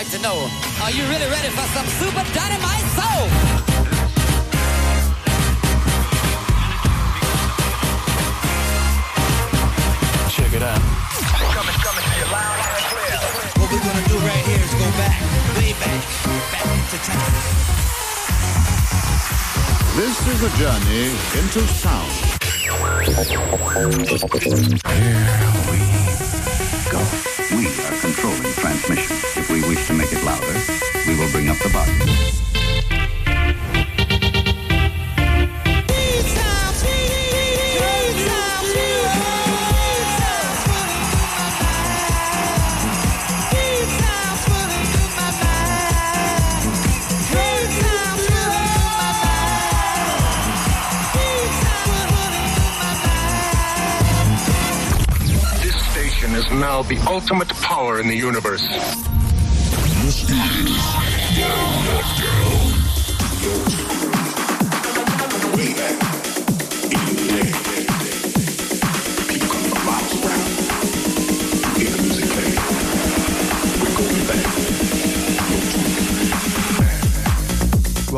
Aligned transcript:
like 0.00 0.12
to 0.12 0.18
know, 0.22 0.48
are 0.80 0.90
you 0.92 1.04
really 1.12 1.28
ready 1.28 1.50
for 1.50 1.66
some 1.76 1.84
super 2.00 2.24
dynamite 2.32 2.86
soul? 2.96 3.28
Check 10.32 10.56
it 10.56 10.62
out. 10.62 10.80
Coming, 11.52 11.76
coming 11.84 12.04
to 12.08 12.14
you 12.16 12.24
loud 12.32 12.58
and 12.64 12.80
clear. 12.88 13.20
What 13.60 13.68
we're 13.68 13.84
gonna 13.84 14.08
do 14.08 14.16
right 14.24 14.44
here 14.48 14.64
is 14.64 14.72
go 14.72 14.88
back, 14.96 15.20
way 15.58 15.76
back, 15.76 16.00
back 16.48 16.64
into 16.64 16.96
time. 17.04 17.34
This 20.00 20.16
is 20.32 20.40
a 20.40 20.50
journey 20.56 21.12
into 21.36 21.60
sound. 21.76 22.08
Here 22.56 22.72
we 25.68 25.76
go. 26.88 27.04
We 27.54 27.68
are 27.84 27.96
controlling 28.00 28.54
transmission. 28.54 29.29
We 29.60 29.68
wish 29.68 29.86
to 29.88 29.92
make 29.92 30.10
it 30.10 30.24
louder, 30.24 30.58
we 31.06 31.18
will 31.18 31.30
bring 31.32 31.50
up 31.50 31.58
the 31.58 31.68
volume. 31.68 31.98
This 55.60 55.76
station 55.90 56.34
is 56.34 56.50
now 56.50 56.82
the 56.82 56.98
ultimate 57.06 57.48
power 57.60 58.00
in 58.00 58.08
the 58.08 58.16
universe. 58.16 59.09
Well, 60.30 60.38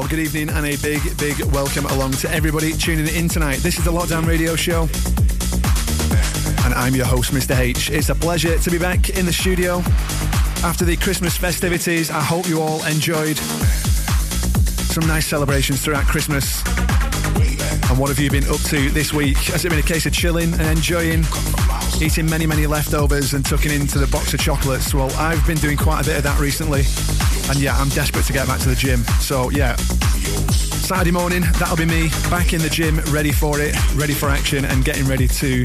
good 0.07 0.19
evening 0.19 0.51
and 0.51 0.67
a 0.67 0.77
big, 0.77 1.01
big 1.17 1.41
welcome 1.55 1.87
along 1.87 2.13
to 2.13 2.31
everybody 2.31 2.75
tuning 2.75 3.09
in 3.09 3.29
tonight. 3.29 3.61
This 3.61 3.79
is 3.79 3.85
the 3.87 3.91
Lockdown 3.91 4.27
Radio 4.27 4.55
Show, 4.55 4.83
and 6.67 6.75
I'm 6.75 6.95
your 6.95 7.07
host, 7.07 7.33
Mr. 7.33 7.59
H. 7.59 7.89
It's 7.91 8.11
a 8.11 8.15
pleasure 8.15 8.59
to 8.59 8.71
be 8.71 8.79
back 8.79 9.09
in 9.09 9.25
the 9.25 9.33
studio 9.33 9.83
after 10.65 10.85
the 10.85 10.97
Christmas 10.97 11.37
festivities. 11.37 12.11
I 12.11 12.21
hope 12.21 12.49
you 12.49 12.61
all 12.61 12.85
enjoyed 12.85 13.37
some 13.37 15.07
nice 15.07 15.27
celebrations 15.27 15.83
throughout 15.83 16.07
Christmas. 16.07 16.63
And 17.91 17.99
what 17.99 18.09
have 18.09 18.19
you 18.19 18.31
been 18.31 18.45
up 18.45 18.61
to 18.69 18.91
this 18.91 19.13
week? 19.13 19.37
Has 19.39 19.65
it 19.65 19.71
been 19.71 19.79
a 19.79 19.83
case 19.83 20.07
of 20.07 20.13
chilling 20.13 20.53
and 20.55 20.63
enjoying, 20.63 21.25
eating 22.01 22.29
many, 22.29 22.47
many 22.47 22.67
leftovers 22.67 23.35
and 23.35 23.45
tucking 23.45 23.73
into 23.73 23.99
the 23.99 24.07
box 24.07 24.35
of 24.35 24.41
chocolates? 24.41 24.95
Well, 24.95 25.11
I've 25.17 25.47
been 25.47 25.59
doing 25.59 25.77
quite 25.77 26.03
a 26.03 26.05
bit 26.05 26.17
of 26.17 26.23
that 26.25 26.39
recently. 26.41 26.83
And 27.51 27.61
yeah, 27.61 27.77
I'm 27.77 27.89
desperate 27.91 28.25
to 28.27 28.33
get 28.33 28.47
back 28.47 28.61
to 28.61 28.69
the 28.69 28.77
gym. 28.77 29.05
So 29.21 29.51
yeah, 29.51 29.77
Saturday 29.77 31.11
morning, 31.11 31.43
that'll 31.59 31.77
be 31.77 31.87
me 31.87 32.09
back 32.31 32.53
in 32.53 32.61
the 32.61 32.71
gym, 32.71 32.99
ready 33.11 33.33
for 33.33 33.61
it, 33.61 33.75
ready 33.95 34.15
for 34.15 34.29
action, 34.29 34.65
and 34.65 34.85
getting 34.85 35.07
ready 35.07 35.29
to 35.29 35.65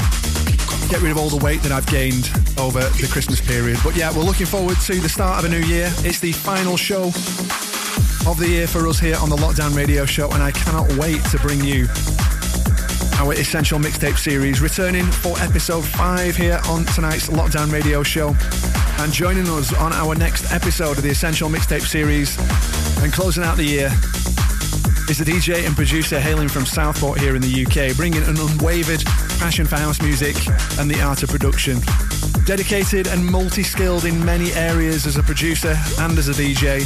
get 0.88 1.02
rid 1.02 1.10
of 1.10 1.18
all 1.18 1.28
the 1.28 1.44
weight 1.44 1.60
that 1.62 1.72
I've 1.72 1.86
gained 1.86 2.30
over 2.58 2.80
the 2.80 3.08
Christmas 3.10 3.40
period. 3.40 3.78
But 3.84 3.94
yeah, 3.94 4.10
we're 4.16 4.24
looking 4.24 4.46
forward 4.46 4.76
to 4.86 5.00
the 5.00 5.08
start 5.08 5.38
of 5.38 5.44
a 5.44 5.48
new 5.48 5.64
year. 5.66 5.90
It's 5.98 6.18
the 6.18 6.32
final 6.32 6.76
show 6.76 7.06
of 8.26 8.36
the 8.38 8.48
year 8.48 8.66
for 8.66 8.86
us 8.86 8.98
here 8.98 9.16
on 9.16 9.28
the 9.28 9.36
Lockdown 9.36 9.76
Radio 9.76 10.06
Show, 10.06 10.30
and 10.30 10.42
I 10.42 10.50
cannot 10.50 10.90
wait 10.96 11.22
to 11.26 11.38
bring 11.38 11.62
you 11.62 11.86
our 13.20 13.34
Essential 13.34 13.78
Mixtape 13.78 14.16
series, 14.16 14.60
returning 14.60 15.04
for 15.04 15.38
episode 15.40 15.84
five 15.84 16.36
here 16.36 16.60
on 16.68 16.84
tonight's 16.86 17.28
Lockdown 17.28 17.70
Radio 17.70 18.02
Show. 18.02 18.34
And 18.98 19.12
joining 19.12 19.48
us 19.48 19.74
on 19.74 19.92
our 19.92 20.14
next 20.14 20.52
episode 20.52 20.96
of 20.96 21.02
the 21.02 21.10
Essential 21.10 21.50
Mixtape 21.50 21.86
series 21.86 22.38
and 23.02 23.12
closing 23.12 23.44
out 23.44 23.56
the 23.56 23.64
year 23.64 23.90
is 25.10 25.18
the 25.18 25.24
DJ 25.24 25.66
and 25.66 25.74
producer 25.74 26.18
hailing 26.18 26.48
from 26.48 26.64
Southport 26.64 27.20
here 27.20 27.34
in 27.34 27.42
the 27.42 27.66
UK, 27.66 27.96
bringing 27.96 28.22
an 28.22 28.36
unwavered 28.38 29.02
passion 29.38 29.66
for 29.66 29.76
house 29.76 30.02
music 30.02 30.36
and 30.78 30.90
the 30.90 31.00
art 31.00 31.22
of 31.22 31.28
production. 31.28 31.78
Dedicated 32.44 33.06
and 33.06 33.24
multi 33.24 33.62
skilled 33.62 34.04
in 34.04 34.24
many 34.24 34.52
areas 34.52 35.06
as 35.06 35.16
a 35.16 35.22
producer 35.22 35.76
and 36.00 36.18
as 36.18 36.28
a 36.28 36.32
DJ, 36.32 36.80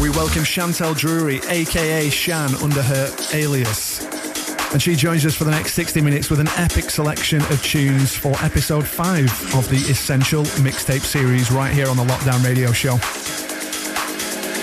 we 0.00 0.10
welcome 0.10 0.42
Chantel 0.42 0.96
Drury, 0.96 1.40
aka 1.48 2.10
Shan, 2.10 2.54
under 2.56 2.82
her 2.82 3.14
alias. 3.32 4.04
And 4.72 4.82
she 4.82 4.96
joins 4.96 5.24
us 5.24 5.34
for 5.34 5.44
the 5.44 5.50
next 5.50 5.74
60 5.74 6.00
minutes 6.00 6.30
with 6.30 6.40
an 6.40 6.48
epic 6.56 6.90
selection 6.90 7.40
of 7.42 7.62
tunes 7.62 8.14
for 8.14 8.32
episode 8.42 8.86
5 8.86 9.54
of 9.54 9.68
the 9.68 9.76
Essential 9.90 10.42
Mixtape 10.60 11.00
series 11.00 11.50
right 11.50 11.72
here 11.72 11.88
on 11.88 11.96
the 11.96 12.04
Lockdown 12.04 12.44
Radio 12.44 12.72
Show. 12.72 12.96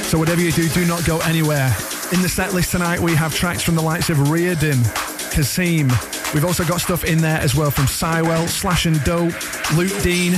So, 0.03 0.19
whatever 0.19 0.41
you 0.41 0.51
do, 0.51 0.67
do 0.69 0.85
not 0.85 1.05
go 1.05 1.19
anywhere. 1.21 1.73
In 2.11 2.21
the 2.21 2.29
set 2.29 2.53
list 2.53 2.71
tonight, 2.71 2.99
we 2.99 3.15
have 3.15 3.33
tracks 3.33 3.63
from 3.63 3.75
the 3.75 3.81
likes 3.81 4.09
of 4.09 4.29
Reardon, 4.29 4.83
Kazim. 5.31 5.89
We've 6.35 6.43
also 6.43 6.65
got 6.65 6.81
stuff 6.81 7.05
in 7.05 7.19
there 7.19 7.39
as 7.39 7.55
well 7.55 7.71
from 7.71 7.85
Cywell, 7.85 8.49
Slash 8.49 8.87
and 8.87 9.01
Dope, 9.05 9.31
Luke 9.73 10.03
Dean, 10.03 10.33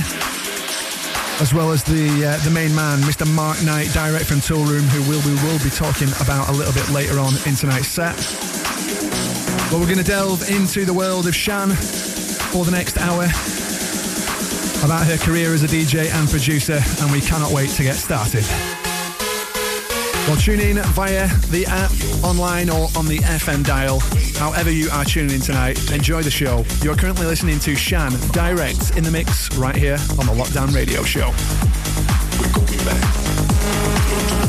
as 1.42 1.52
well 1.52 1.72
as 1.72 1.82
the 1.82 2.24
uh, 2.24 2.44
the 2.44 2.52
main 2.52 2.72
man, 2.72 3.00
Mr. 3.00 3.26
Mark 3.34 3.60
Knight, 3.64 3.92
direct 3.92 4.26
from 4.26 4.38
Toolroom, 4.38 4.86
who 4.94 5.02
will 5.10 5.20
we 5.26 5.34
will 5.42 5.58
be 5.58 5.70
talking 5.70 6.06
about 6.22 6.50
a 6.50 6.52
little 6.52 6.72
bit 6.72 6.88
later 6.90 7.18
on 7.18 7.34
in 7.46 7.56
tonight's 7.56 7.88
set. 7.88 8.14
But 9.72 9.80
we're 9.80 9.90
going 9.90 9.98
to 9.98 10.04
delve 10.04 10.48
into 10.48 10.84
the 10.84 10.94
world 10.94 11.26
of 11.26 11.34
Shan 11.34 11.70
for 11.74 12.64
the 12.64 12.70
next 12.70 12.96
hour 12.98 13.24
about 14.86 15.04
her 15.04 15.18
career 15.18 15.52
as 15.52 15.64
a 15.64 15.66
DJ 15.66 16.14
and 16.14 16.30
producer, 16.30 16.78
and 17.02 17.10
we 17.10 17.20
cannot 17.20 17.50
wait 17.50 17.70
to 17.70 17.82
get 17.82 17.96
started. 17.96 18.44
Well, 20.28 20.36
tune 20.36 20.60
in 20.60 20.76
via 20.92 21.26
the 21.48 21.64
app, 21.66 21.90
online, 22.22 22.68
or 22.68 22.88
on 22.98 23.06
the 23.06 23.16
FM 23.16 23.64
dial. 23.64 24.00
However, 24.36 24.70
you 24.70 24.90
are 24.90 25.02
tuning 25.02 25.36
in 25.36 25.40
tonight, 25.40 25.90
enjoy 25.90 26.20
the 26.20 26.30
show. 26.30 26.66
You're 26.82 26.96
currently 26.96 27.24
listening 27.24 27.58
to 27.60 27.74
Shan 27.74 28.12
direct 28.32 28.94
in 28.94 29.04
the 29.04 29.10
mix 29.10 29.56
right 29.56 29.74
here 29.74 29.96
on 30.18 30.26
the 30.26 30.34
Lockdown 30.34 30.74
Radio 30.74 31.02
Show. 31.02 31.32
locked 33.98 34.47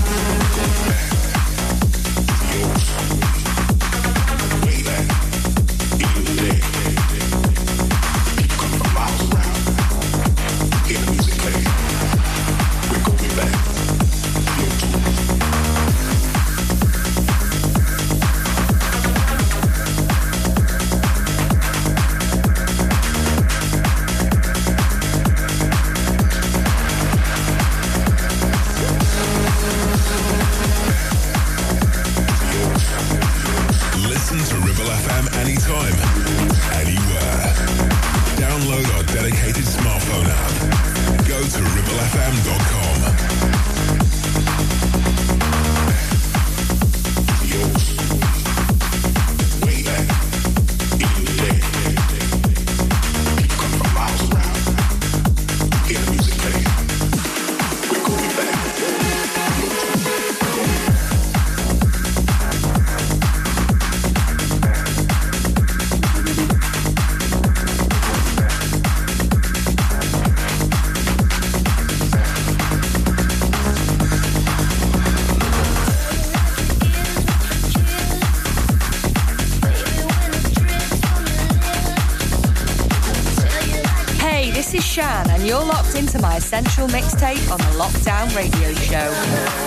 essential 86.59 86.88
mixtape 86.89 87.51
on 87.51 87.57
the 87.57 87.77
Lockdown 87.77 88.35
Radio 88.35 88.73
Show. 88.73 89.58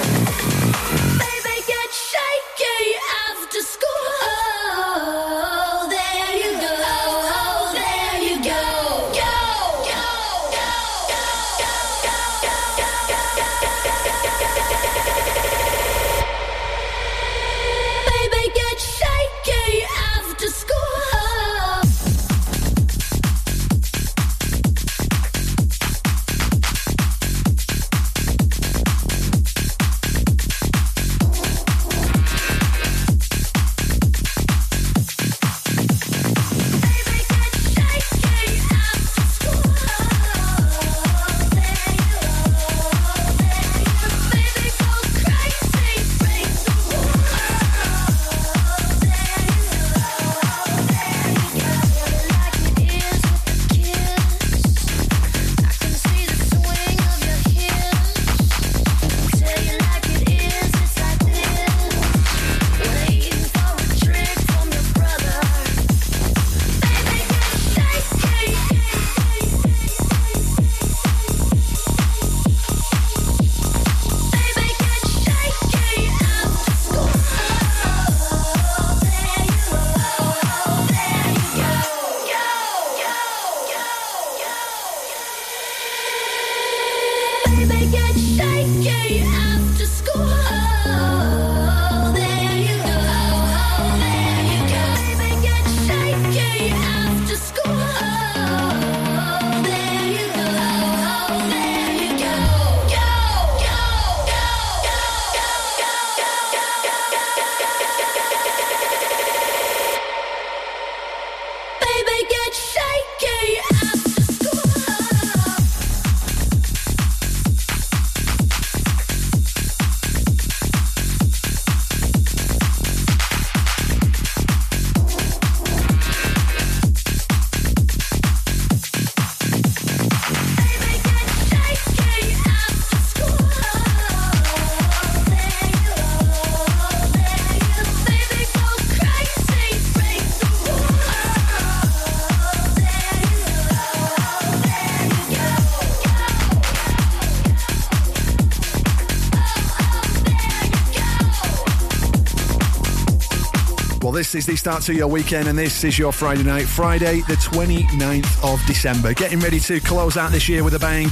This 154.12 154.34
is 154.34 154.44
the 154.44 154.56
start 154.56 154.82
to 154.82 154.92
your 154.92 155.06
weekend, 155.06 155.48
and 155.48 155.58
this 155.58 155.84
is 155.84 155.98
your 155.98 156.12
Friday 156.12 156.42
night, 156.42 156.66
Friday, 156.66 157.20
the 157.28 157.34
29th 157.34 158.44
of 158.44 158.60
December. 158.66 159.14
Getting 159.14 159.38
ready 159.40 159.58
to 159.60 159.80
close 159.80 160.18
out 160.18 160.32
this 160.32 160.48
year 160.48 160.62
with 160.64 160.74
a 160.74 160.78
bang. 160.78 161.08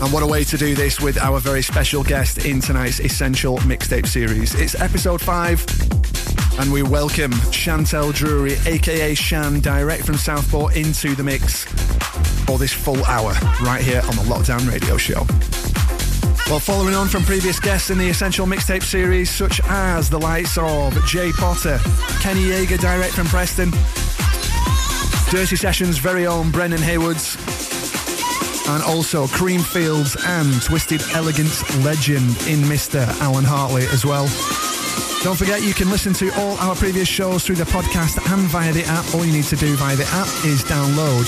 And 0.00 0.12
what 0.12 0.22
a 0.22 0.26
way 0.26 0.44
to 0.44 0.56
do 0.56 0.76
this 0.76 1.00
with 1.00 1.18
our 1.18 1.40
very 1.40 1.62
special 1.62 2.04
guest 2.04 2.44
in 2.44 2.60
tonight's 2.60 3.00
Essential 3.00 3.58
Mixtape 3.58 4.06
series. 4.06 4.54
It's 4.54 4.80
episode 4.80 5.20
five, 5.20 5.64
and 6.60 6.72
we 6.72 6.84
welcome 6.84 7.32
Chantel 7.50 8.14
Drury, 8.14 8.56
aka 8.66 9.14
Shan, 9.14 9.60
direct 9.60 10.04
from 10.04 10.16
Southport, 10.16 10.76
into 10.76 11.16
the 11.16 11.24
mix 11.24 11.64
for 12.44 12.58
this 12.58 12.72
full 12.72 13.04
hour 13.06 13.32
right 13.62 13.82
here 13.82 14.02
on 14.02 14.14
the 14.14 14.22
Lockdown 14.22 14.70
Radio 14.70 14.96
Show. 14.96 15.71
Well, 16.48 16.60
following 16.60 16.94
on 16.94 17.08
from 17.08 17.22
previous 17.22 17.58
guests 17.58 17.88
in 17.88 17.96
the 17.96 18.08
Essential 18.08 18.46
Mixtape 18.46 18.82
series, 18.82 19.30
such 19.30 19.60
as 19.64 20.10
the 20.10 20.18
likes 20.18 20.58
of 20.58 20.92
Jay 21.06 21.32
Potter, 21.32 21.78
Kenny 22.20 22.42
Yeager, 22.42 22.78
direct 22.78 23.14
from 23.14 23.26
Preston, 23.26 23.70
Dirty 25.30 25.56
Sessions' 25.56 25.96
very 25.96 26.26
own 26.26 26.50
Brendan 26.50 26.80
Haywoods, 26.80 27.38
and 28.68 28.82
also 28.82 29.26
Creamfields 29.26 30.22
and 30.26 30.62
Twisted 30.62 31.02
Elegance 31.14 31.62
legend 31.84 32.28
in 32.46 32.60
Mr. 32.68 33.08
Alan 33.22 33.44
Hartley 33.44 33.84
as 33.86 34.04
well. 34.04 34.26
Don't 35.22 35.38
forget 35.38 35.62
you 35.62 35.72
can 35.72 35.88
listen 35.88 36.12
to 36.14 36.30
all 36.38 36.58
our 36.58 36.74
previous 36.74 37.08
shows 37.08 37.44
through 37.46 37.56
the 37.56 37.64
podcast 37.64 38.18
and 38.32 38.42
via 38.48 38.72
the 38.72 38.84
app. 38.84 39.14
All 39.14 39.24
you 39.24 39.32
need 39.32 39.44
to 39.44 39.56
do 39.56 39.74
via 39.76 39.96
the 39.96 40.06
app 40.08 40.26
is 40.44 40.62
download 40.64 41.24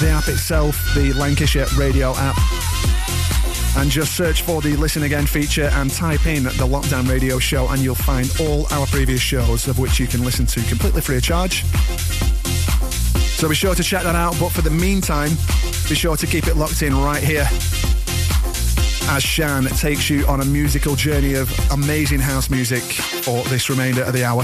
the 0.00 0.08
app 0.08 0.28
itself, 0.28 0.94
the 0.94 1.12
Lancashire 1.12 1.66
radio 1.76 2.14
app 2.16 2.36
and 3.78 3.90
just 3.90 4.16
search 4.16 4.42
for 4.42 4.60
the 4.60 4.76
Listen 4.76 5.04
Again 5.04 5.26
feature 5.26 5.70
and 5.74 5.90
type 5.90 6.26
in 6.26 6.42
the 6.42 6.66
Lockdown 6.66 7.08
Radio 7.08 7.38
Show, 7.38 7.68
and 7.68 7.80
you'll 7.80 7.94
find 7.94 8.30
all 8.40 8.66
our 8.72 8.86
previous 8.86 9.20
shows, 9.20 9.68
of 9.68 9.78
which 9.78 9.98
you 9.98 10.06
can 10.06 10.24
listen 10.24 10.46
to 10.46 10.60
completely 10.62 11.00
free 11.00 11.16
of 11.16 11.22
charge. 11.22 11.64
So 13.38 13.48
be 13.48 13.54
sure 13.54 13.74
to 13.76 13.82
check 13.82 14.02
that 14.02 14.16
out. 14.16 14.36
But 14.40 14.50
for 14.50 14.62
the 14.62 14.70
meantime, 14.70 15.30
be 15.88 15.94
sure 15.94 16.16
to 16.16 16.26
keep 16.26 16.48
it 16.48 16.56
locked 16.56 16.82
in 16.82 16.94
right 16.96 17.22
here 17.22 17.46
as 19.10 19.22
Shan 19.22 19.64
takes 19.64 20.10
you 20.10 20.26
on 20.26 20.40
a 20.40 20.44
musical 20.44 20.96
journey 20.96 21.34
of 21.34 21.50
amazing 21.70 22.20
house 22.20 22.50
music 22.50 22.82
for 22.82 23.42
this 23.44 23.70
remainder 23.70 24.02
of 24.02 24.12
the 24.12 24.24
hour. 24.24 24.42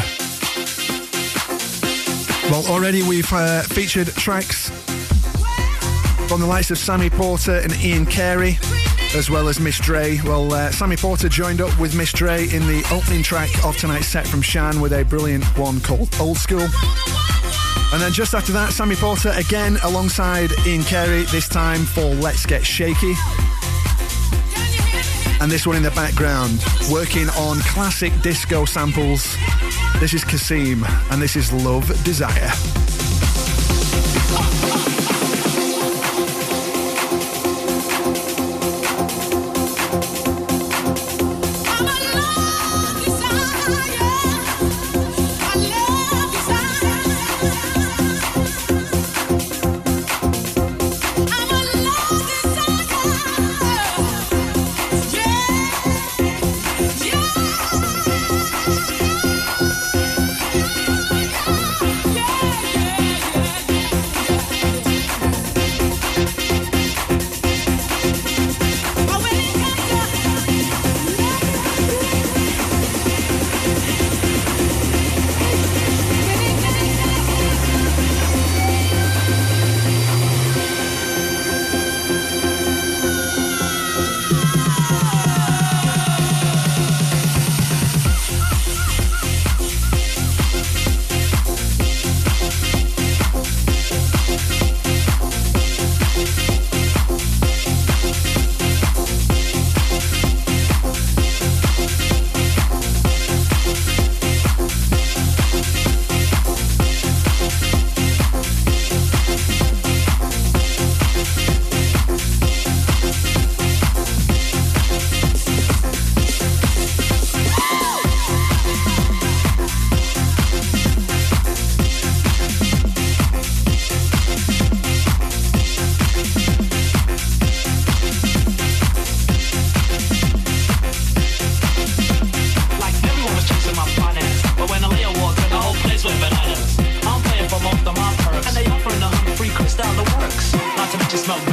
Well, 2.51 2.65
already 2.73 3.03
we've 3.03 3.31
uh, 3.33 3.63
featured 3.63 4.09
tracks 4.09 4.71
from 6.29 6.41
the 6.41 6.47
likes 6.47 6.71
of 6.71 6.79
Sammy 6.79 7.11
Porter 7.11 7.57
and 7.57 7.75
Ian 7.83 8.07
Carey, 8.07 8.59
as 9.15 9.31
well 9.31 9.49
as 9.49 9.61
Miss 9.61 9.79
Dre. 9.79 10.19
Well, 10.25 10.53
uh, 10.53 10.71
Sammy 10.71 10.97
Porter 10.97 11.29
joined 11.29 11.61
up 11.61 11.79
with 11.79 11.97
Miss 11.97 12.13
Dre 12.13 12.49
in 12.49 12.67
the 12.67 12.85
opening 12.93 13.23
track 13.23 13.51
of 13.65 13.77
tonight's 13.77 14.09
set 14.09 14.27
from 14.27 14.43
Shan 14.43 14.81
with 14.81 14.93
a 14.93 15.05
brilliant 15.05 15.45
one 15.57 15.81
called 15.81 16.15
Old 16.21 16.37
School. 16.37 16.67
And 17.93 18.03
then 18.03 18.13
just 18.13 18.35
after 18.35 18.53
that, 18.53 18.73
Sammy 18.73 18.97
Porter 18.97 19.33
again 19.37 19.79
alongside 19.85 20.51
Ian 20.67 20.83
Carey, 20.83 21.23
this 21.25 21.49
time 21.49 21.85
for 21.85 22.03
Let's 22.03 22.45
Get 22.45 22.65
Shaky. 22.65 23.15
And 25.41 25.51
this 25.51 25.67
one 25.67 25.77
in 25.77 25.83
the 25.83 25.93
background, 25.93 26.65
working 26.91 27.29
on 27.31 27.59
classic 27.61 28.13
disco 28.21 28.65
samples. 28.65 29.37
This 30.01 30.15
is 30.15 30.25
Kasim, 30.25 30.85
and 31.11 31.23
this 31.23 31.37
is 31.37 31.53
Love 31.53 31.87
Desire. 32.05 32.51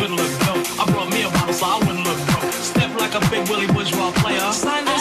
Look 0.10 0.32
dope. 0.42 0.66
I 0.80 0.86
brought 0.92 1.10
me 1.12 1.22
a 1.22 1.30
bottle 1.30 1.54
so 1.54 1.66
I 1.66 1.78
wouldn't 1.80 2.04
look 2.04 2.18
broke. 2.34 2.54
Step 2.54 2.92
like 2.98 3.14
a 3.14 3.22
big 3.30 3.48
Willie 3.50 3.68
bourgeois 3.68 4.12
player. 4.12 4.52
Sign 4.52 4.86
this 4.86 5.01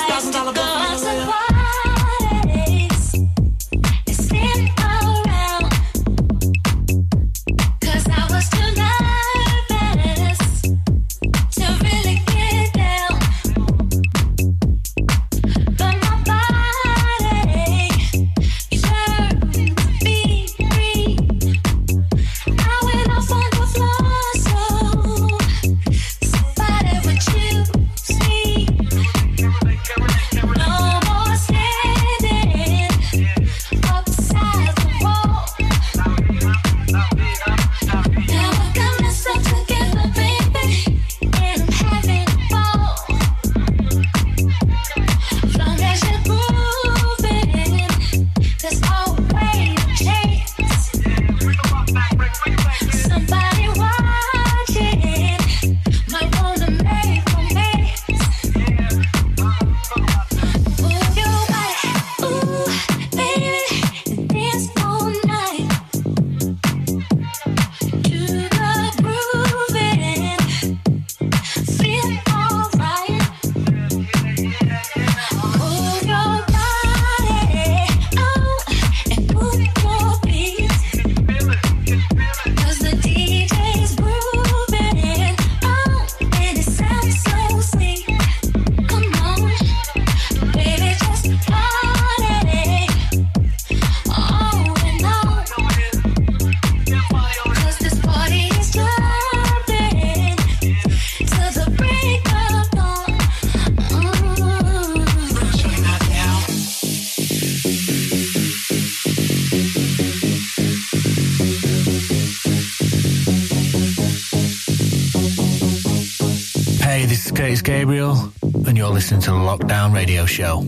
is 117.32 117.38
Curtis 117.38 117.62
Gabriel, 117.62 118.32
and 118.66 118.76
you're 118.76 118.88
listening 118.88 119.20
to 119.22 119.30
the 119.30 119.36
Lockdown 119.36 119.94
Radio 119.94 120.26
Show. 120.26 120.64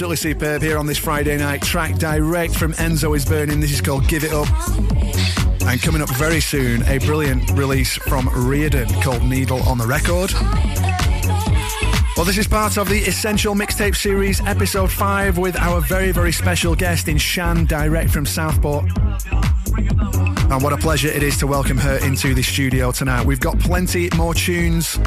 Absolutely 0.00 0.32
superb 0.32 0.62
here 0.62 0.78
on 0.78 0.86
this 0.86 0.96
Friday 0.96 1.36
night. 1.36 1.60
Track 1.60 1.96
direct 1.96 2.54
from 2.54 2.72
Enzo 2.72 3.14
is 3.14 3.26
Burning. 3.26 3.60
This 3.60 3.70
is 3.70 3.82
called 3.82 4.08
Give 4.08 4.24
It 4.24 4.32
Up. 4.32 4.48
And 5.66 5.82
coming 5.82 6.00
up 6.00 6.08
very 6.16 6.40
soon, 6.40 6.82
a 6.84 6.96
brilliant 7.00 7.50
release 7.50 7.98
from 7.98 8.30
Reardon 8.34 8.88
called 9.02 9.22
Needle 9.22 9.62
on 9.64 9.76
the 9.76 9.86
Record. 9.86 10.32
Well, 12.16 12.24
this 12.24 12.38
is 12.38 12.48
part 12.48 12.78
of 12.78 12.88
the 12.88 13.00
Essential 13.00 13.54
Mixtape 13.54 13.94
Series, 13.94 14.40
episode 14.46 14.90
5, 14.90 15.36
with 15.36 15.54
our 15.58 15.82
very, 15.82 16.12
very 16.12 16.32
special 16.32 16.74
guest 16.74 17.06
in 17.06 17.18
Shan, 17.18 17.66
direct 17.66 18.08
from 18.08 18.24
Southport. 18.24 18.86
And 20.50 20.62
what 20.62 20.72
a 20.72 20.78
pleasure 20.78 21.08
it 21.08 21.22
is 21.22 21.36
to 21.40 21.46
welcome 21.46 21.76
her 21.76 21.98
into 21.98 22.32
the 22.32 22.42
studio 22.42 22.90
tonight. 22.90 23.26
We've 23.26 23.38
got 23.38 23.58
plenty 23.58 24.08
more 24.16 24.32
tunes 24.32 24.98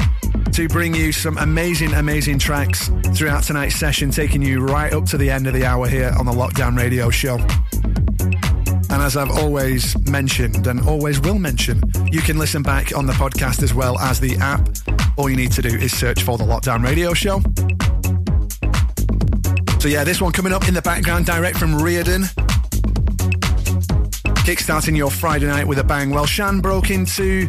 to 0.54 0.68
bring 0.68 0.94
you 0.94 1.10
some 1.10 1.36
amazing, 1.38 1.92
amazing 1.94 2.38
tracks 2.38 2.88
throughout 3.12 3.42
tonight's 3.42 3.74
session, 3.74 4.12
taking 4.12 4.40
you 4.40 4.60
right 4.60 4.92
up 4.92 5.04
to 5.04 5.18
the 5.18 5.28
end 5.28 5.48
of 5.48 5.52
the 5.52 5.66
hour 5.66 5.88
here 5.88 6.14
on 6.16 6.26
the 6.26 6.32
Lockdown 6.32 6.78
Radio 6.78 7.10
Show. 7.10 7.38
And 8.88 9.02
as 9.02 9.16
I've 9.16 9.32
always 9.32 9.98
mentioned 10.08 10.68
and 10.68 10.86
always 10.86 11.20
will 11.20 11.40
mention, 11.40 11.82
you 12.12 12.20
can 12.20 12.38
listen 12.38 12.62
back 12.62 12.96
on 12.96 13.06
the 13.06 13.12
podcast 13.14 13.64
as 13.64 13.74
well 13.74 13.98
as 13.98 14.20
the 14.20 14.36
app. 14.36 14.68
All 15.16 15.28
you 15.28 15.34
need 15.34 15.50
to 15.52 15.62
do 15.62 15.70
is 15.70 15.96
search 15.96 16.22
for 16.22 16.38
the 16.38 16.44
Lockdown 16.44 16.84
Radio 16.84 17.14
Show. 17.14 17.40
So, 19.80 19.88
yeah, 19.88 20.04
this 20.04 20.20
one 20.20 20.30
coming 20.30 20.52
up 20.52 20.68
in 20.68 20.74
the 20.74 20.82
background, 20.82 21.26
direct 21.26 21.58
from 21.58 21.82
Reardon. 21.82 22.22
Kickstarting 24.44 24.96
your 24.96 25.10
Friday 25.10 25.46
night 25.46 25.66
with 25.66 25.80
a 25.80 25.84
bang. 25.84 26.10
Well, 26.10 26.26
Shan 26.26 26.60
broke 26.60 26.90
into 26.90 27.48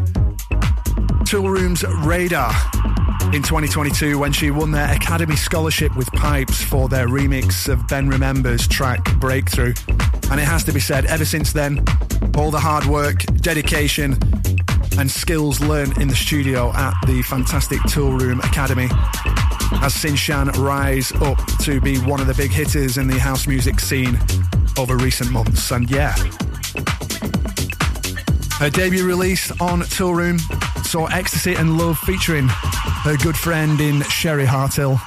Toolroom's 1.26 1.84
radar 2.04 2.52
in 3.36 3.44
2022 3.44 4.18
when 4.18 4.32
she 4.32 4.50
won 4.50 4.72
their 4.72 4.90
Academy 4.94 5.36
Scholarship 5.36 5.94
with 5.98 6.10
Pipes 6.14 6.64
for 6.64 6.88
their 6.88 7.08
remix 7.08 7.68
of 7.68 7.86
Ben 7.90 8.08
Remember's 8.08 8.66
track 8.66 9.04
Breakthrough. 9.20 9.74
And 10.32 10.40
it 10.40 10.46
has 10.46 10.64
to 10.64 10.72
be 10.72 10.80
said, 10.80 11.06
ever 11.08 11.26
since 11.26 11.52
then, 11.52 11.84
all 12.38 12.50
the 12.50 12.60
hard 12.60 12.86
work, 12.86 13.24
dedication, 13.42 14.18
and 14.98 15.12
skills 15.12 15.60
learned 15.60 15.98
in 15.98 16.08
the 16.08 16.16
studio 16.16 16.72
at 16.76 16.94
the 17.08 17.22
fantastic 17.24 17.80
Toolroom 17.82 18.40
Academy 18.40 18.88
has 19.80 19.94
seen 19.94 20.16
Shan 20.16 20.48
rise 20.52 21.12
up 21.22 21.38
to 21.64 21.82
be 21.82 21.98
one 21.98 22.22
of 22.22 22.28
the 22.28 22.36
big 22.36 22.52
hitters 22.52 22.98
in 22.98 23.08
the 23.08 23.20
house 23.20 23.48
music 23.48 23.82
scene 23.82 24.18
over 24.78 24.96
recent 24.96 25.30
months. 25.32 25.72
And 25.72 25.92
yeah, 25.92 26.16
her 28.60 28.70
debut 28.70 29.06
release 29.06 29.52
on 29.60 29.82
Toolroom 29.82 30.40
saw 30.86 31.08
Ecstasy 31.08 31.56
and 31.56 31.78
Love 31.78 31.98
featuring 32.00 32.48
her 33.06 33.16
good 33.18 33.38
friend 33.38 33.80
in 33.80 34.02
Sherry 34.04 34.46
Hartill 34.46 35.00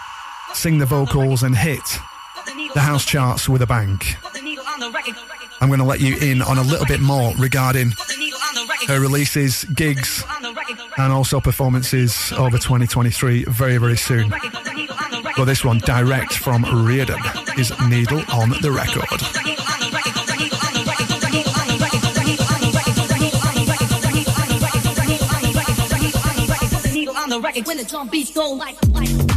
sing 0.54 0.78
the 0.78 0.86
vocals 0.86 1.42
and 1.42 1.56
hit 1.56 1.98
the 2.72 2.80
house 2.80 3.04
charts 3.04 3.48
with 3.48 3.60
a 3.60 3.66
bang. 3.66 4.00
I'm 5.60 5.66
going 5.66 5.80
to 5.80 5.84
let 5.84 6.00
you 6.00 6.16
in 6.16 6.40
on 6.40 6.58
a 6.58 6.62
little 6.62 6.86
bit 6.86 7.00
more 7.00 7.32
regarding 7.36 7.94
her 8.86 9.00
releases, 9.00 9.64
gigs, 9.64 10.22
and 10.96 11.12
also 11.12 11.40
performances 11.40 12.32
over 12.34 12.56
2023 12.56 13.46
very, 13.46 13.78
very 13.78 13.96
soon. 13.96 14.32
But 15.36 15.46
this 15.46 15.64
one, 15.64 15.78
direct 15.78 16.34
from 16.34 16.64
Reardon, 16.86 17.18
is 17.58 17.72
Needle 17.88 18.22
on 18.32 18.50
the 18.62 18.70
Record. 18.70 19.37
When 27.66 27.76
the 27.76 27.84
drum 27.84 28.08
beats 28.08 28.30
go 28.32 28.52
like, 28.52 28.76
like, 28.90 29.27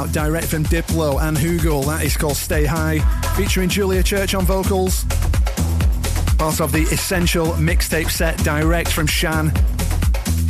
out. 0.00 0.12
Direct 0.12 0.46
from 0.46 0.64
Diplo 0.64 1.20
and 1.20 1.36
Hugel. 1.36 1.84
That 1.84 2.04
is 2.04 2.16
called 2.16 2.36
Stay 2.36 2.64
High, 2.64 3.00
featuring 3.36 3.68
Julia 3.68 4.02
Church 4.02 4.34
on 4.34 4.44
vocals. 4.44 5.04
Part 6.38 6.60
of 6.60 6.72
the 6.72 6.86
Essential 6.90 7.48
mixtape 7.52 8.10
set, 8.10 8.38
direct 8.38 8.90
from 8.90 9.06
Shan. 9.06 9.52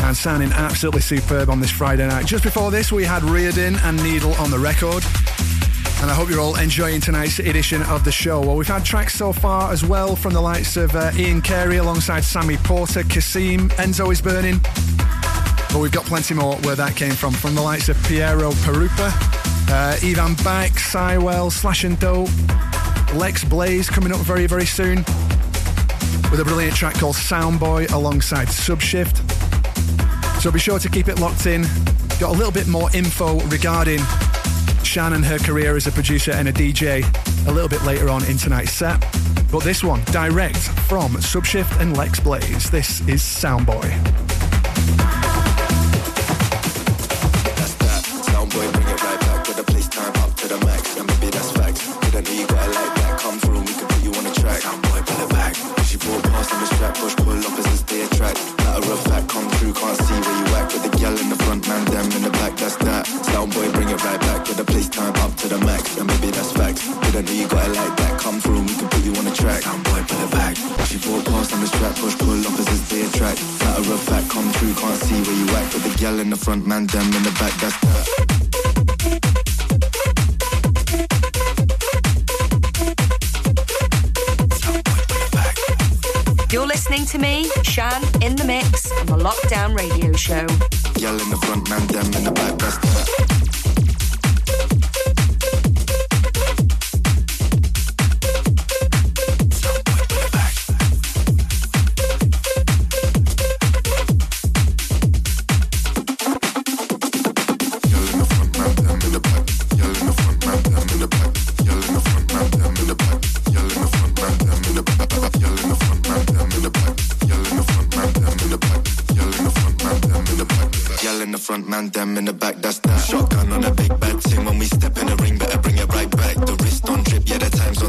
And 0.03 0.17
sounding 0.17 0.53
absolutely 0.53 1.01
superb 1.01 1.51
on 1.51 1.61
this 1.61 1.71
Friday 1.71 2.07
night. 2.07 2.27
Just 2.27 2.45
before 2.45 2.71
this, 2.71 2.93
we 2.93 3.05
had 3.05 3.23
Reardon 3.25 3.77
and 3.83 4.03
Needle 4.03 4.35
on 4.35 4.51
the 4.51 4.59
record. 4.59 5.05
And 6.01 6.11
I 6.11 6.15
hope 6.15 6.31
you're 6.31 6.41
all 6.41 6.59
enjoying 6.59 7.01
tonight's 7.01 7.39
edition 7.41 7.83
of 7.83 8.05
the 8.05 8.13
show. 8.13 8.41
Well, 8.41 8.57
we've 8.57 8.67
had 8.67 8.85
tracks 8.85 9.15
so 9.15 9.33
far 9.33 9.73
as 9.73 9.85
well 9.85 10.17
from 10.17 10.33
the 10.33 10.41
likes 10.41 10.77
of 10.77 10.95
uh, 10.95 11.11
Ian 11.17 11.43
Carey 11.43 11.77
alongside 11.79 12.25
Sammy 12.25 12.57
Porter, 12.59 13.03
Kasim, 13.03 13.69
Enzo 13.71 14.11
is 14.13 14.23
Burning. 14.23 14.61
But 15.73 15.79
we've 15.79 15.93
got 15.93 16.05
plenty 16.05 16.35
more 16.35 16.57
where 16.57 16.75
that 16.75 16.97
came 16.97 17.13
from, 17.13 17.33
from 17.33 17.55
the 17.55 17.63
likes 17.63 17.89
of 17.89 18.03
Piero 18.03 18.51
Pirupa, 18.51 19.40
uh, 19.71 19.97
Ivan 20.03 20.35
Back, 20.45 20.73
Sywell, 20.73 21.51
Slash 21.51 21.85
and 21.85 21.99
Dope, 21.99 22.29
Lex 23.15 23.45
Blaze 23.45 23.89
coming 23.89 24.13
up 24.13 24.19
very, 24.19 24.47
very 24.47 24.67
soon 24.67 24.97
with 26.31 26.41
a 26.41 26.45
brilliant 26.45 26.75
track 26.75 26.95
called 26.95 27.17
Soundboy 27.17 27.93
alongside 27.93 28.49
Subshift. 28.49 29.19
So 30.41 30.51
be 30.51 30.59
sure 30.59 30.79
to 30.79 30.89
keep 30.89 31.09
it 31.09 31.19
locked 31.19 31.47
in. 31.47 31.63
Got 32.19 32.31
a 32.31 32.39
little 32.39 32.53
bit 32.53 32.69
more 32.69 32.95
info 32.95 33.41
regarding 33.47 34.01
Shan 34.83 35.13
and 35.13 35.25
her 35.25 35.39
career 35.39 35.77
as 35.77 35.87
a 35.87 35.93
producer 35.93 36.33
and 36.33 36.49
a 36.49 36.53
DJ 36.53 37.05
a 37.47 37.53
little 37.53 37.69
bit 37.69 37.83
later 37.85 38.09
on 38.09 38.25
in 38.27 38.37
tonight's 38.37 38.73
set. 38.73 39.01
But 39.51 39.65
this 39.65 39.83
one, 39.83 40.03
direct 40.07 40.59
from 40.89 41.13
Subshift 41.15 41.81
and 41.81 41.97
Lex 41.97 42.21
Blaze. 42.21 42.71
This 42.71 43.01
is 43.09 43.23
Soundboy. 43.23 44.30
Front, 76.41 76.67
man, 76.67 76.87
them 76.87 77.07
in 77.15 77.23
the 77.23 77.31
back. 77.39 77.53
That's 77.61 77.80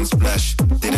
splash. 0.04 0.54
Didn't 0.56 0.91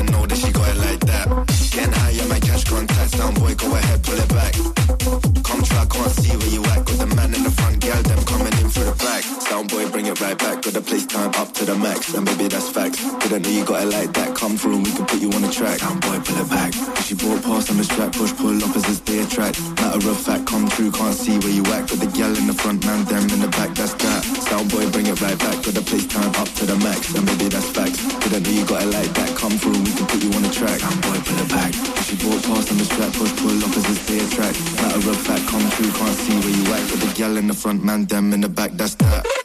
know 13.43 13.51
you 13.51 13.65
got 13.65 13.83
it 13.83 13.91
like 13.91 14.13
that. 14.15 14.37
Come 14.37 14.57
through, 14.57 14.79
we 14.79 14.93
can 14.93 15.07
put 15.07 15.21
you 15.21 15.31
on 15.33 15.43
the 15.43 15.51
track. 15.51 15.81
Sound 15.81 16.01
boy, 16.03 16.21
pull 16.23 16.39
it 16.39 16.49
back. 16.51 16.71
If 16.71 17.07
She 17.09 17.15
brought 17.15 17.43
past 17.43 17.71
on 17.71 17.77
the 17.79 17.85
strap, 17.85 18.13
push, 18.13 18.33
pull 18.37 18.53
up 18.63 18.77
as 18.77 18.85
opposites, 18.85 19.01
they 19.01 19.19
attract. 19.25 19.59
Matter 19.81 20.11
of 20.11 20.19
fact, 20.21 20.47
come 20.47 20.69
through, 20.69 20.93
can't 20.93 21.17
see 21.17 21.39
where 21.41 21.51
you 21.51 21.65
at. 21.73 21.89
Got 21.89 21.99
the 22.05 22.11
gal 22.13 22.37
in 22.37 22.47
the 22.47 22.55
front, 22.55 22.85
man, 22.87 23.05
them 23.07 23.25
in 23.35 23.41
the 23.41 23.49
back, 23.49 23.75
that's 23.75 23.95
that. 23.95 24.23
Sound 24.47 24.71
boy, 24.71 24.85
bring 24.91 25.07
it 25.07 25.19
right 25.21 25.39
back. 25.39 25.57
Got 25.65 25.75
the 25.75 25.83
place 25.83 26.07
time 26.07 26.31
up 26.37 26.49
to 26.61 26.65
the 26.67 26.77
max. 26.85 27.15
And 27.15 27.25
maybe 27.25 27.49
that's 27.49 27.71
facts. 27.71 27.99
Didn't 28.23 28.45
know 28.45 28.55
you 28.55 28.65
got 28.67 28.83
it 28.83 28.91
like 28.93 29.13
that. 29.17 29.31
Come 29.35 29.57
through, 29.59 29.83
we 29.83 29.93
can 29.97 30.07
put 30.07 30.21
you 30.23 30.31
on 30.31 30.43
the 30.43 30.53
track. 30.53 30.79
Sound 30.79 31.01
boy, 31.03 31.19
pull 31.25 31.41
it 31.41 31.49
back. 31.49 31.73
If 31.75 32.05
She 32.07 32.17
brought 32.21 32.43
past 32.45 32.71
on 32.71 32.77
the 32.79 32.87
strap, 32.87 33.13
push, 33.19 33.33
pull 33.41 33.57
up 33.57 33.73
as 33.73 33.89
opposites, 33.89 34.05
they 34.05 34.21
attract. 34.21 34.57
Matter 34.85 35.11
of 35.11 35.19
fact, 35.25 35.45
come 35.49 35.65
through, 35.75 35.93
can't 35.97 36.19
see 36.23 36.37
where 36.45 36.55
you 36.55 36.65
at. 36.77 36.83
Got 36.93 37.01
the 37.03 37.11
gal 37.17 37.37
in 37.41 37.47
the 37.49 37.57
front, 37.57 37.83
man, 37.83 38.05
them 38.05 38.33
in 38.33 38.41
the 38.45 38.53
back, 38.53 38.73
that's 38.77 38.95
that. 39.03 39.44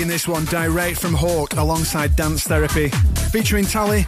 Digging 0.00 0.08
this 0.08 0.26
one 0.26 0.46
direct 0.46 0.98
from 0.98 1.12
Hawk 1.12 1.52
alongside 1.58 2.16
Dance 2.16 2.44
Therapy, 2.44 2.88
featuring 3.30 3.66
Tally, 3.66 4.06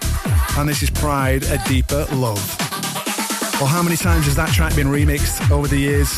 and 0.56 0.66
this 0.66 0.82
is 0.82 0.88
Pride, 0.88 1.42
A 1.42 1.58
Deeper 1.68 2.06
Love. 2.12 2.40
Well, 3.60 3.66
how 3.66 3.82
many 3.82 3.96
times 3.96 4.24
has 4.24 4.34
that 4.36 4.48
track 4.54 4.74
been 4.74 4.86
remixed 4.86 5.50
over 5.50 5.68
the 5.68 5.76
years? 5.76 6.08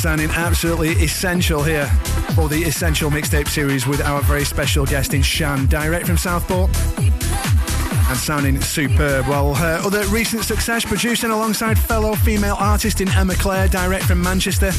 Sounding 0.00 0.28
absolutely 0.30 0.90
essential 1.04 1.62
here 1.62 1.86
for 2.34 2.48
the 2.48 2.64
Essential 2.64 3.10
Mixtape 3.10 3.46
series 3.46 3.86
with 3.86 4.00
our 4.00 4.22
very 4.22 4.44
special 4.44 4.84
guest 4.84 5.14
in 5.14 5.22
Shan, 5.22 5.66
direct 5.66 6.08
from 6.08 6.16
Southport. 6.16 6.68
And 6.98 8.18
sounding 8.18 8.60
superb. 8.60 9.28
Well, 9.28 9.54
her 9.54 9.78
other 9.84 10.04
recent 10.06 10.42
success 10.42 10.84
producing 10.84 11.30
alongside 11.30 11.78
fellow 11.78 12.16
female 12.16 12.56
artist 12.58 13.00
in 13.00 13.08
Emma 13.10 13.34
Clare, 13.34 13.68
direct 13.68 14.06
from 14.06 14.20
Manchester, 14.20 14.72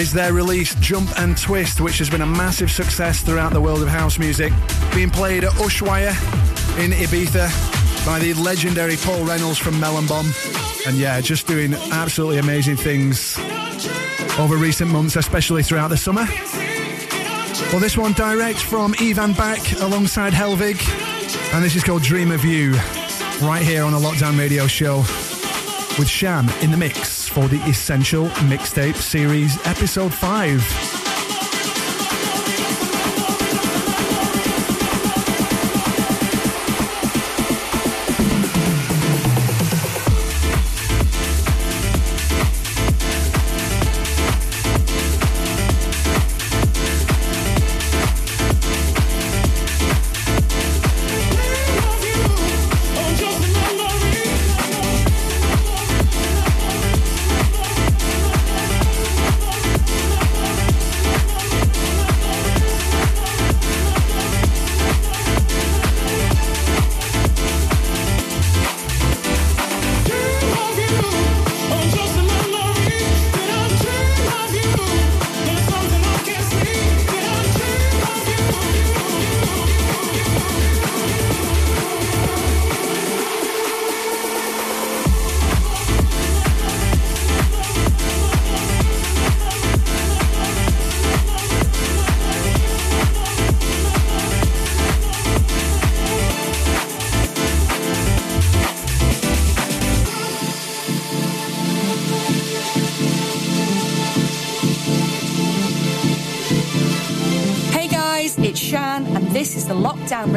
is 0.00 0.12
their 0.14 0.32
release 0.32 0.74
Jump 0.76 1.10
and 1.18 1.36
Twist, 1.36 1.78
which 1.82 1.98
has 1.98 2.08
been 2.08 2.22
a 2.22 2.26
massive 2.26 2.70
success 2.70 3.20
throughout 3.20 3.52
the 3.52 3.60
world 3.60 3.82
of 3.82 3.88
house 3.88 4.18
music. 4.18 4.50
Being 4.94 5.10
played 5.10 5.44
at 5.44 5.52
Ushuaia 5.52 6.12
in 6.82 6.92
Ibiza 6.92 8.06
by 8.06 8.18
the 8.18 8.32
legendary 8.34 8.96
Paul 8.96 9.26
Reynolds 9.26 9.58
from 9.58 9.78
Melon 9.78 10.06
Bomb. 10.06 10.32
And 10.86 10.96
yeah, 10.96 11.20
just 11.20 11.46
doing 11.46 11.74
absolutely 11.92 12.38
amazing 12.38 12.76
things 12.76 13.38
over 14.38 14.56
recent 14.56 14.90
months, 14.90 15.16
especially 15.16 15.62
throughout 15.62 15.88
the 15.88 15.98
summer. 15.98 16.24
Well, 17.70 17.80
this 17.80 17.98
one 17.98 18.14
direct 18.14 18.60
from 18.60 18.94
Ivan 19.00 19.34
Back 19.34 19.80
alongside 19.82 20.32
Helvig, 20.32 20.80
and 21.52 21.62
this 21.62 21.76
is 21.76 21.84
called 21.84 22.02
Dream 22.02 22.30
of 22.30 22.42
You, 22.42 22.72
right 23.42 23.62
here 23.62 23.84
on 23.84 23.92
a 23.92 23.98
Lockdown 23.98 24.38
Radio 24.38 24.66
Show 24.66 24.98
with 25.98 26.08
Shan 26.08 26.48
in 26.62 26.70
the 26.70 26.78
mix 26.78 27.19
for 27.30 27.46
the 27.48 27.60
Essential 27.68 28.26
Mixtape 28.50 28.96
Series, 28.96 29.56
Episode 29.66 30.12
5. 30.12 30.89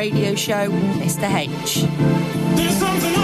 Radio 0.03 0.35
Show 0.35 0.67
Mr. 0.99 1.29
H. 1.33 3.22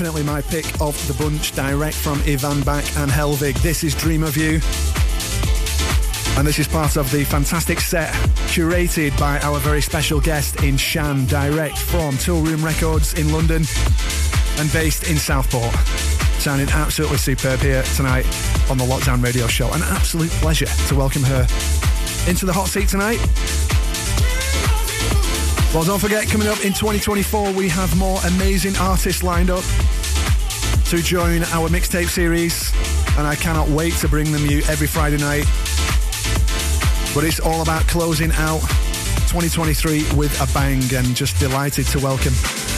definitely 0.00 0.22
my 0.22 0.40
pick 0.40 0.80
of 0.80 0.96
the 1.08 1.22
bunch, 1.22 1.52
direct 1.52 1.94
from 1.94 2.22
Ivan 2.22 2.62
Back 2.62 2.84
and 2.96 3.10
Helvig. 3.10 3.60
This 3.60 3.84
is 3.84 3.94
Dream 3.94 4.22
of 4.22 4.34
You. 4.34 4.54
And 6.38 6.48
this 6.48 6.58
is 6.58 6.66
part 6.66 6.96
of 6.96 7.10
the 7.10 7.22
fantastic 7.22 7.80
set 7.80 8.10
curated 8.48 9.18
by 9.20 9.38
our 9.40 9.58
very 9.58 9.82
special 9.82 10.18
guest 10.18 10.62
in 10.62 10.78
Shan, 10.78 11.26
direct 11.26 11.76
from 11.76 12.14
Toolroom 12.14 12.64
Records 12.64 13.12
in 13.12 13.30
London 13.30 13.64
and 14.56 14.72
based 14.72 15.10
in 15.10 15.18
Southport. 15.18 15.74
Sounding 16.40 16.70
absolutely 16.70 17.18
superb 17.18 17.60
here 17.60 17.82
tonight 17.94 18.24
on 18.70 18.78
the 18.78 18.84
Lockdown 18.84 19.22
Radio 19.22 19.46
Show. 19.48 19.70
An 19.74 19.82
absolute 19.82 20.30
pleasure 20.40 20.70
to 20.88 20.94
welcome 20.94 21.24
her 21.24 21.42
into 22.26 22.46
the 22.46 22.54
hot 22.54 22.68
seat 22.68 22.88
tonight. 22.88 23.20
Well, 25.74 25.84
don't 25.84 26.00
forget, 26.00 26.26
coming 26.26 26.48
up 26.48 26.64
in 26.64 26.72
2024, 26.72 27.52
we 27.52 27.68
have 27.68 27.96
more 27.98 28.18
amazing 28.24 28.76
artists 28.78 29.22
lined 29.22 29.50
up 29.50 29.62
to 30.90 31.00
join 31.00 31.44
our 31.52 31.68
mixtape 31.68 32.08
series, 32.08 32.72
and 33.16 33.24
I 33.24 33.36
cannot 33.36 33.68
wait 33.68 33.92
to 33.98 34.08
bring 34.08 34.32
them 34.32 34.44
you 34.44 34.58
every 34.68 34.88
Friday 34.88 35.18
night. 35.18 35.44
But 37.14 37.22
it's 37.22 37.38
all 37.38 37.62
about 37.62 37.86
closing 37.86 38.32
out 38.32 38.58
2023 39.28 40.14
with 40.16 40.36
a 40.40 40.52
bang, 40.52 40.82
and 40.92 41.14
just 41.14 41.38
delighted 41.38 41.86
to 41.88 42.00
welcome 42.00 42.32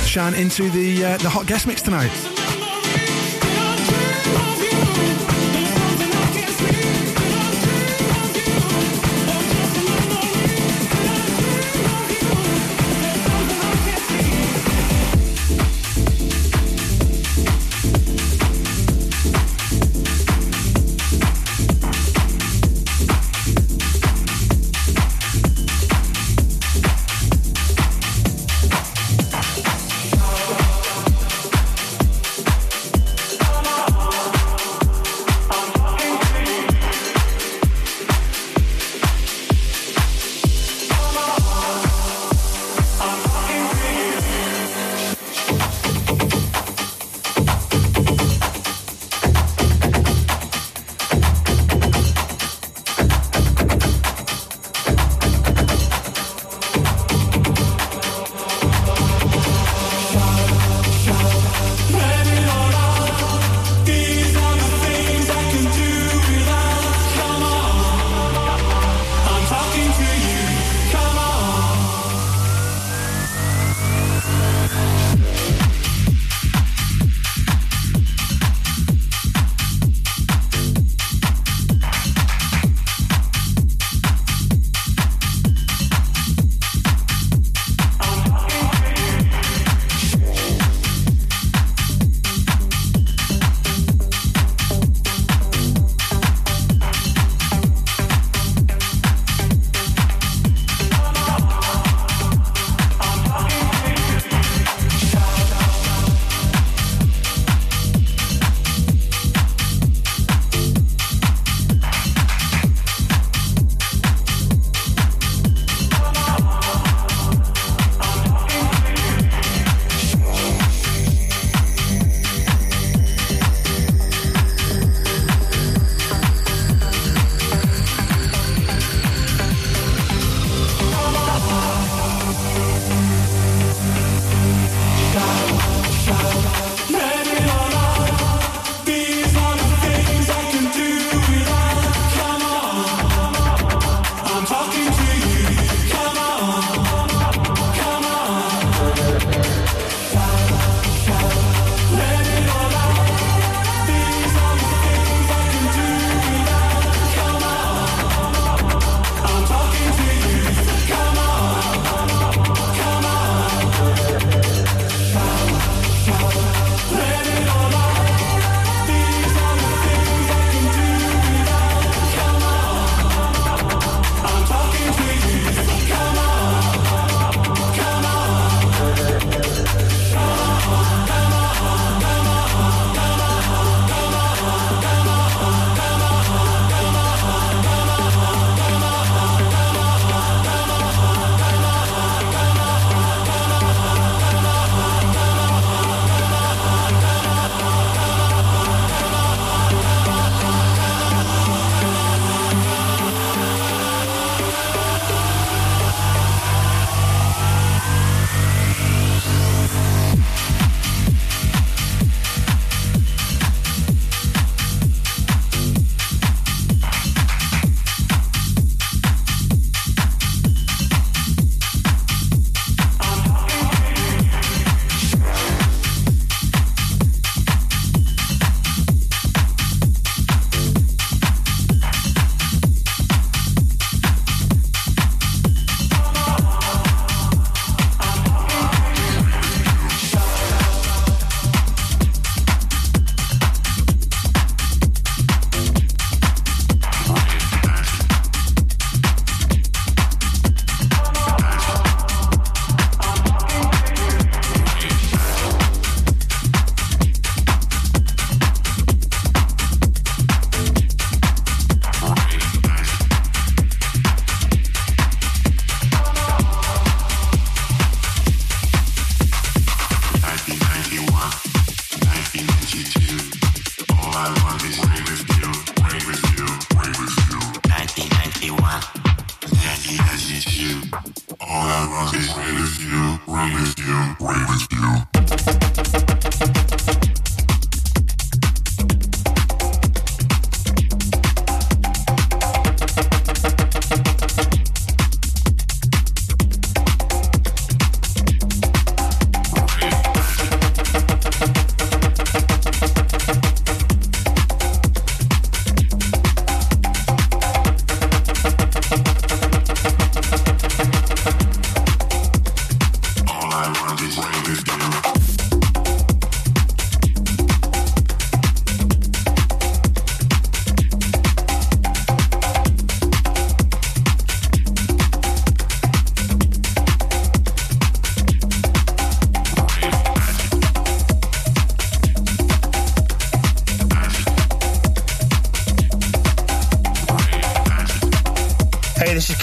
Shan 0.04 0.34
into 0.34 0.68
the 0.68 1.06
uh, 1.06 1.16
the 1.18 1.30
hot 1.30 1.46
guest 1.46 1.66
mix 1.66 1.80
tonight. 1.80 2.31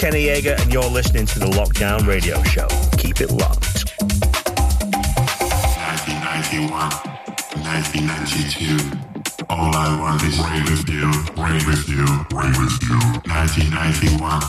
Kenny 0.00 0.26
Yeager, 0.28 0.58
and 0.58 0.72
you're 0.72 0.82
listening 0.82 1.26
to 1.26 1.38
the 1.38 1.44
Lockdown 1.44 2.06
Radio 2.06 2.42
Show. 2.44 2.66
Keep 2.96 3.20
it 3.20 3.30
locked. 3.32 3.84
1991, 6.48 6.72
1992. 7.60 9.44
All 9.50 9.76
I 9.76 10.00
want 10.00 10.22
is 10.22 10.38
rave 10.40 10.64
with 10.70 10.88
you, 10.88 11.04
rave 11.36 11.66
with 11.66 11.86
you, 11.86 12.06
rave 12.32 12.56
with 12.56 12.80
you. 12.80 12.96
1991, 13.28 14.40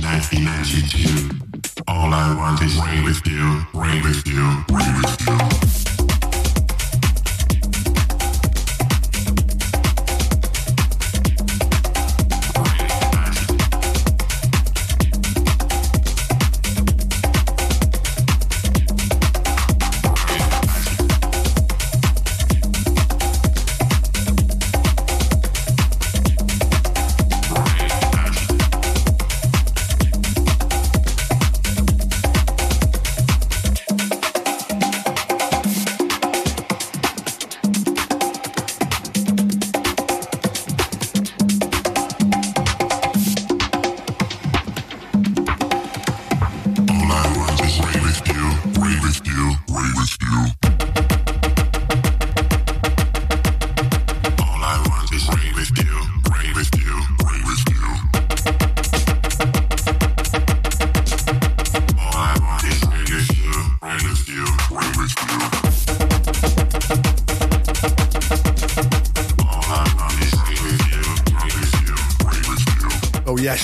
1992. 0.00 1.84
All 1.86 2.14
I 2.14 2.34
want 2.34 2.62
is 2.62 2.74
rave 2.80 3.04
with 3.04 3.26
you, 3.26 3.60
rave 3.74 4.02
with 4.02 4.26
you, 4.26 4.64
rave 4.72 4.96
with 5.04 5.20
you. 5.20 5.77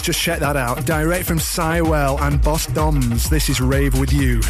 Just 0.05 0.21
check 0.21 0.39
that 0.41 0.55
out. 0.55 0.85
Direct 0.85 1.25
from 1.25 1.39
Cywell 1.39 2.21
and 2.21 2.43
Boss 2.43 2.67
Doms. 2.67 3.31
This 3.31 3.49
is 3.49 3.59
Rave 3.59 3.99
With 3.99 4.13
You. 4.13 4.43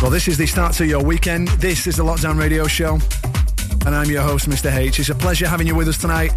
Well, 0.00 0.12
this 0.12 0.28
is 0.28 0.38
the 0.38 0.46
start 0.46 0.74
to 0.74 0.86
your 0.86 1.02
weekend. 1.02 1.48
This 1.48 1.88
is 1.88 1.96
the 1.96 2.04
Lockdown 2.04 2.38
Radio 2.38 2.68
Show. 2.68 3.00
And 3.84 3.96
I'm 3.96 4.08
your 4.08 4.22
host, 4.22 4.48
Mr. 4.48 4.72
H. 4.72 5.00
It's 5.00 5.08
a 5.08 5.16
pleasure 5.16 5.48
having 5.48 5.66
you 5.66 5.74
with 5.74 5.88
us 5.88 5.98
tonight 5.98 6.32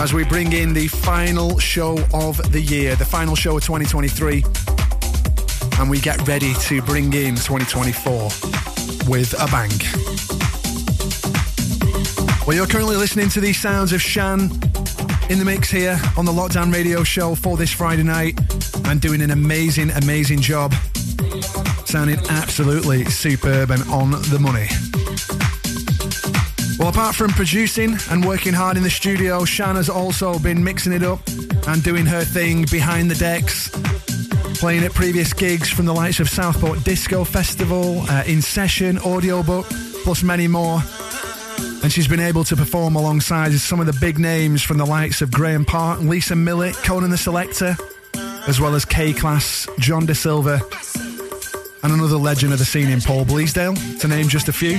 as 0.00 0.12
we 0.12 0.24
bring 0.24 0.52
in 0.52 0.74
the 0.74 0.88
final 0.88 1.60
show 1.60 1.96
of 2.12 2.38
the 2.50 2.60
year, 2.60 2.96
the 2.96 3.04
final 3.04 3.36
show 3.36 3.56
of 3.56 3.64
2023. 3.64 4.42
And 5.78 5.88
we 5.88 6.00
get 6.00 6.26
ready 6.26 6.54
to 6.54 6.82
bring 6.82 7.12
in 7.12 7.36
2024 7.36 8.24
with 9.08 9.32
a 9.38 9.46
bang. 9.46 9.70
Well, 12.48 12.56
you're 12.56 12.66
currently 12.66 12.96
listening 12.96 13.28
to 13.28 13.40
the 13.40 13.52
sounds 13.52 13.92
of 13.92 14.02
Shan 14.02 14.69
in 15.30 15.38
the 15.38 15.44
mix 15.44 15.70
here 15.70 15.96
on 16.16 16.24
the 16.24 16.32
Lockdown 16.32 16.74
Radio 16.74 17.04
Show 17.04 17.36
for 17.36 17.56
this 17.56 17.72
Friday 17.72 18.02
night 18.02 18.36
and 18.86 19.00
doing 19.00 19.22
an 19.22 19.30
amazing, 19.30 19.90
amazing 19.90 20.40
job. 20.40 20.74
Sounding 21.84 22.18
absolutely 22.28 23.04
superb 23.04 23.70
and 23.70 23.82
on 23.90 24.10
the 24.10 24.38
money. 24.40 24.66
Well, 26.80 26.88
apart 26.88 27.14
from 27.14 27.30
producing 27.30 27.96
and 28.10 28.24
working 28.24 28.52
hard 28.52 28.76
in 28.76 28.82
the 28.82 28.90
studio, 28.90 29.44
Shan 29.44 29.76
has 29.76 29.88
also 29.88 30.36
been 30.40 30.64
mixing 30.64 30.92
it 30.92 31.04
up 31.04 31.20
and 31.68 31.80
doing 31.84 32.06
her 32.06 32.24
thing 32.24 32.66
behind 32.68 33.08
the 33.08 33.14
decks, 33.14 33.68
playing 34.58 34.82
at 34.82 34.92
previous 34.94 35.32
gigs 35.32 35.70
from 35.70 35.86
the 35.86 35.94
likes 35.94 36.18
of 36.18 36.28
Southport 36.28 36.82
Disco 36.82 37.22
Festival, 37.22 38.00
uh, 38.08 38.24
In 38.26 38.42
Session, 38.42 38.98
Audiobook, 38.98 39.66
plus 40.02 40.24
many 40.24 40.48
more. 40.48 40.82
And 41.82 41.90
she's 41.90 42.08
been 42.08 42.20
able 42.20 42.44
to 42.44 42.56
perform 42.56 42.94
alongside 42.94 43.52
some 43.52 43.80
of 43.80 43.86
the 43.86 43.96
big 44.00 44.18
names 44.18 44.62
from 44.62 44.76
the 44.76 44.84
likes 44.84 45.22
of 45.22 45.30
Graeme 45.30 45.64
Park, 45.64 46.00
Lisa 46.00 46.36
Millett, 46.36 46.74
Conan 46.76 47.10
the 47.10 47.16
Selector, 47.16 47.74
as 48.46 48.60
well 48.60 48.74
as 48.74 48.84
K-Klass, 48.84 49.66
John 49.78 50.04
Da 50.04 50.12
Silva, 50.12 50.60
and 51.82 51.92
another 51.92 52.16
legend 52.16 52.52
of 52.52 52.58
the 52.58 52.66
scene 52.66 52.90
in 52.90 53.00
Paul 53.00 53.24
Bleasdale, 53.24 54.00
to 54.00 54.08
name 54.08 54.28
just 54.28 54.48
a 54.48 54.52
few. 54.52 54.78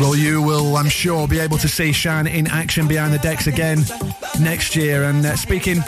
Well, 0.00 0.16
you 0.16 0.40
will, 0.40 0.76
I'm 0.76 0.88
sure, 0.88 1.28
be 1.28 1.38
able 1.38 1.58
to 1.58 1.68
see 1.68 1.92
Shan 1.92 2.26
in 2.26 2.46
action 2.46 2.88
behind 2.88 3.12
the 3.12 3.18
decks 3.18 3.46
again 3.46 3.80
next 4.40 4.74
year. 4.74 5.04
And 5.04 5.24
uh, 5.24 5.36
speaking 5.36 5.78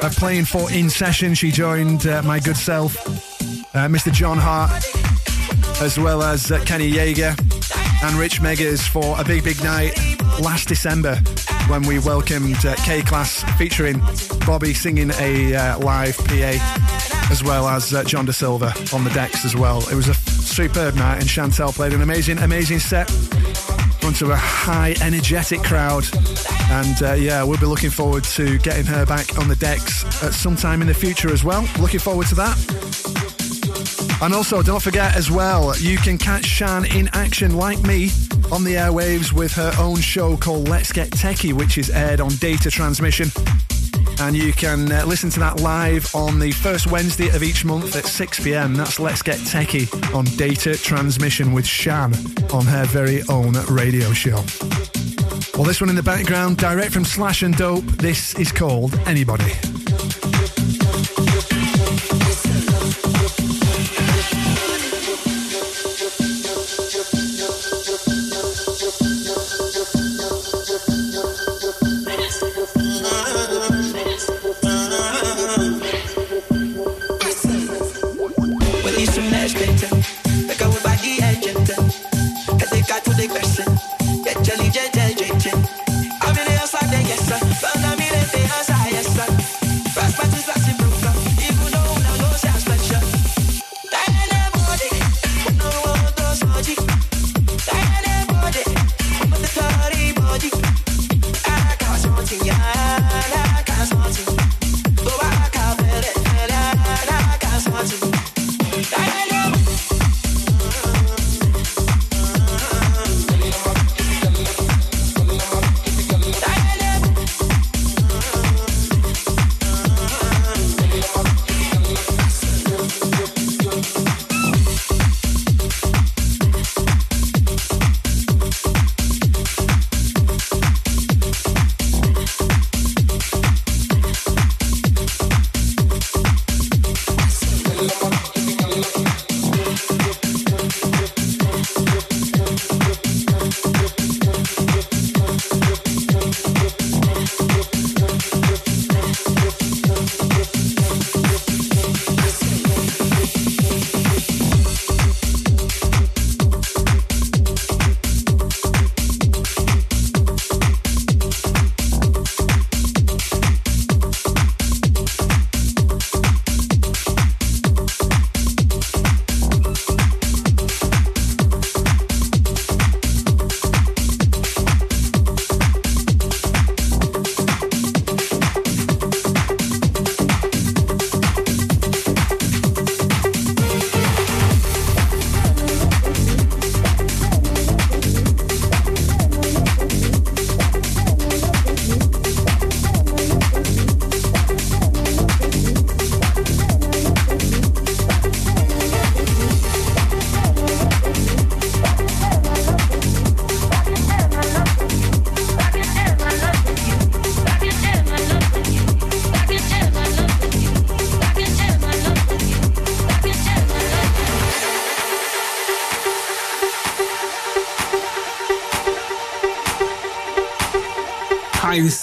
of 0.00 0.16
playing 0.16 0.46
for 0.46 0.70
In 0.72 0.88
Session, 0.88 1.34
she 1.34 1.50
joined 1.50 2.06
uh, 2.06 2.22
my 2.22 2.40
good 2.40 2.56
self, 2.56 2.96
uh, 3.74 3.88
Mr. 3.88 4.10
John 4.12 4.38
Hart, 4.38 4.70
as 5.82 5.98
well 5.98 6.22
as 6.22 6.50
uh, 6.50 6.64
Kenny 6.64 6.90
Yeager 6.90 7.51
and 8.02 8.16
Rich 8.16 8.40
Megas 8.40 8.86
for 8.86 9.18
a 9.20 9.24
big, 9.24 9.44
big 9.44 9.62
night 9.62 9.96
last 10.40 10.68
December 10.68 11.16
when 11.68 11.82
we 11.82 11.98
welcomed 11.98 12.64
uh, 12.64 12.74
K-Klass 12.76 13.44
featuring 13.56 14.00
Bobby 14.46 14.74
singing 14.74 15.10
a 15.18 15.54
uh, 15.54 15.78
live 15.78 16.16
PA, 16.18 17.28
as 17.30 17.42
well 17.44 17.68
as 17.68 17.94
uh, 17.94 18.04
John 18.04 18.24
Da 18.24 18.32
Silva 18.32 18.74
on 18.92 19.04
the 19.04 19.10
decks 19.10 19.44
as 19.44 19.54
well. 19.54 19.78
It 19.90 19.94
was 19.94 20.08
a 20.08 20.14
superb 20.14 20.94
night, 20.96 21.18
and 21.18 21.24
Chantel 21.24 21.72
played 21.74 21.92
an 21.92 22.02
amazing, 22.02 22.38
amazing 22.38 22.78
set 22.78 23.10
front 24.02 24.20
of 24.20 24.30
a 24.30 24.36
high, 24.36 24.94
energetic 25.00 25.62
crowd. 25.62 26.04
And 26.70 27.02
uh, 27.02 27.12
yeah, 27.14 27.44
we'll 27.44 27.60
be 27.60 27.66
looking 27.66 27.90
forward 27.90 28.24
to 28.24 28.58
getting 28.58 28.84
her 28.84 29.06
back 29.06 29.38
on 29.38 29.48
the 29.48 29.56
decks 29.56 30.04
at 30.22 30.34
some 30.34 30.56
time 30.56 30.82
in 30.82 30.88
the 30.88 30.94
future 30.94 31.32
as 31.32 31.44
well. 31.44 31.66
Looking 31.78 32.00
forward 32.00 32.26
to 32.26 32.34
that. 32.34 32.91
And 34.22 34.32
also, 34.34 34.62
don't 34.62 34.80
forget 34.80 35.16
as 35.16 35.32
well, 35.32 35.76
you 35.78 35.96
can 35.96 36.16
catch 36.16 36.44
Shan 36.44 36.84
in 36.84 37.08
action 37.12 37.56
like 37.56 37.82
me 37.82 38.04
on 38.52 38.62
the 38.62 38.74
airwaves 38.74 39.32
with 39.32 39.52
her 39.54 39.72
own 39.80 39.96
show 39.96 40.36
called 40.36 40.68
Let's 40.68 40.92
Get 40.92 41.10
Techie, 41.10 41.52
which 41.52 41.76
is 41.76 41.90
aired 41.90 42.20
on 42.20 42.30
data 42.36 42.70
transmission. 42.70 43.30
And 44.20 44.36
you 44.36 44.52
can 44.52 44.92
uh, 44.92 45.04
listen 45.06 45.28
to 45.30 45.40
that 45.40 45.58
live 45.58 46.14
on 46.14 46.38
the 46.38 46.52
first 46.52 46.86
Wednesday 46.86 47.30
of 47.30 47.42
each 47.42 47.64
month 47.64 47.96
at 47.96 48.04
6 48.04 48.44
pm. 48.44 48.74
That's 48.74 49.00
Let's 49.00 49.22
Get 49.22 49.38
Techie 49.38 50.14
on 50.14 50.24
data 50.36 50.76
transmission 50.76 51.52
with 51.52 51.66
Shan 51.66 52.14
on 52.52 52.64
her 52.64 52.84
very 52.84 53.22
own 53.28 53.54
radio 53.68 54.12
show. 54.12 54.36
Well, 55.54 55.64
this 55.64 55.80
one 55.80 55.90
in 55.90 55.96
the 55.96 56.02
background, 56.04 56.58
direct 56.58 56.92
from 56.92 57.04
Slash 57.04 57.42
and 57.42 57.56
Dope, 57.56 57.84
this 57.98 58.38
is 58.38 58.52
called 58.52 58.94
Anybody. 59.04 59.52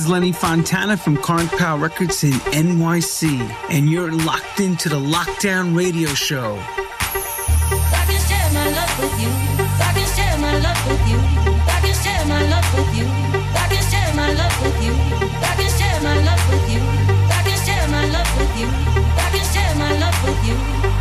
Is 0.09 0.11
Lenny 0.11 0.31
Fontana 0.31 0.97
from 0.97 1.17
Karn 1.17 1.47
Power 1.47 1.79
Records 1.79 2.23
in 2.23 2.33
NYC, 2.33 3.39
and 3.69 3.89
you're 3.89 4.11
locked 4.11 4.59
into 4.59 4.89
the 4.89 4.95
Lockdown 4.95 5.75
Radio 5.75 6.09
Show. 6.09 6.57
I 6.57 8.05
can 8.07 8.19
share 8.27 8.49
my 8.53 8.69
love 8.69 8.99
with 8.99 9.21
you. 9.21 9.29
I 9.29 9.93
can 9.93 10.07
share 10.15 10.37
my 10.37 10.57
love 10.59 10.87
with 10.89 11.09
you. 11.09 11.17
I 11.17 11.79
can 11.81 11.93
share 11.93 12.25
my 12.25 12.41
love 12.49 12.73
with 12.75 12.97
you. 12.97 13.05
I 13.05 13.67
can 13.69 13.83
share 13.89 14.15
my 14.15 14.33
love 14.33 14.55
with 14.63 14.83
you. 14.83 14.93
I 14.93 15.53
can 15.57 15.69
share 15.77 16.01
my 16.01 16.17
love 16.27 16.49
with 16.49 16.69
you. 16.69 16.81
I 17.29 17.41
can 17.43 17.57
share 17.65 17.87
my 17.89 18.05
love 18.09 18.31
with 18.37 18.53
you. 18.59 18.67
I 18.67 19.29
can 19.33 19.45
share 19.53 19.75
my 19.75 19.91
love 19.99 20.19
with 20.25 20.41
you. 20.47 20.55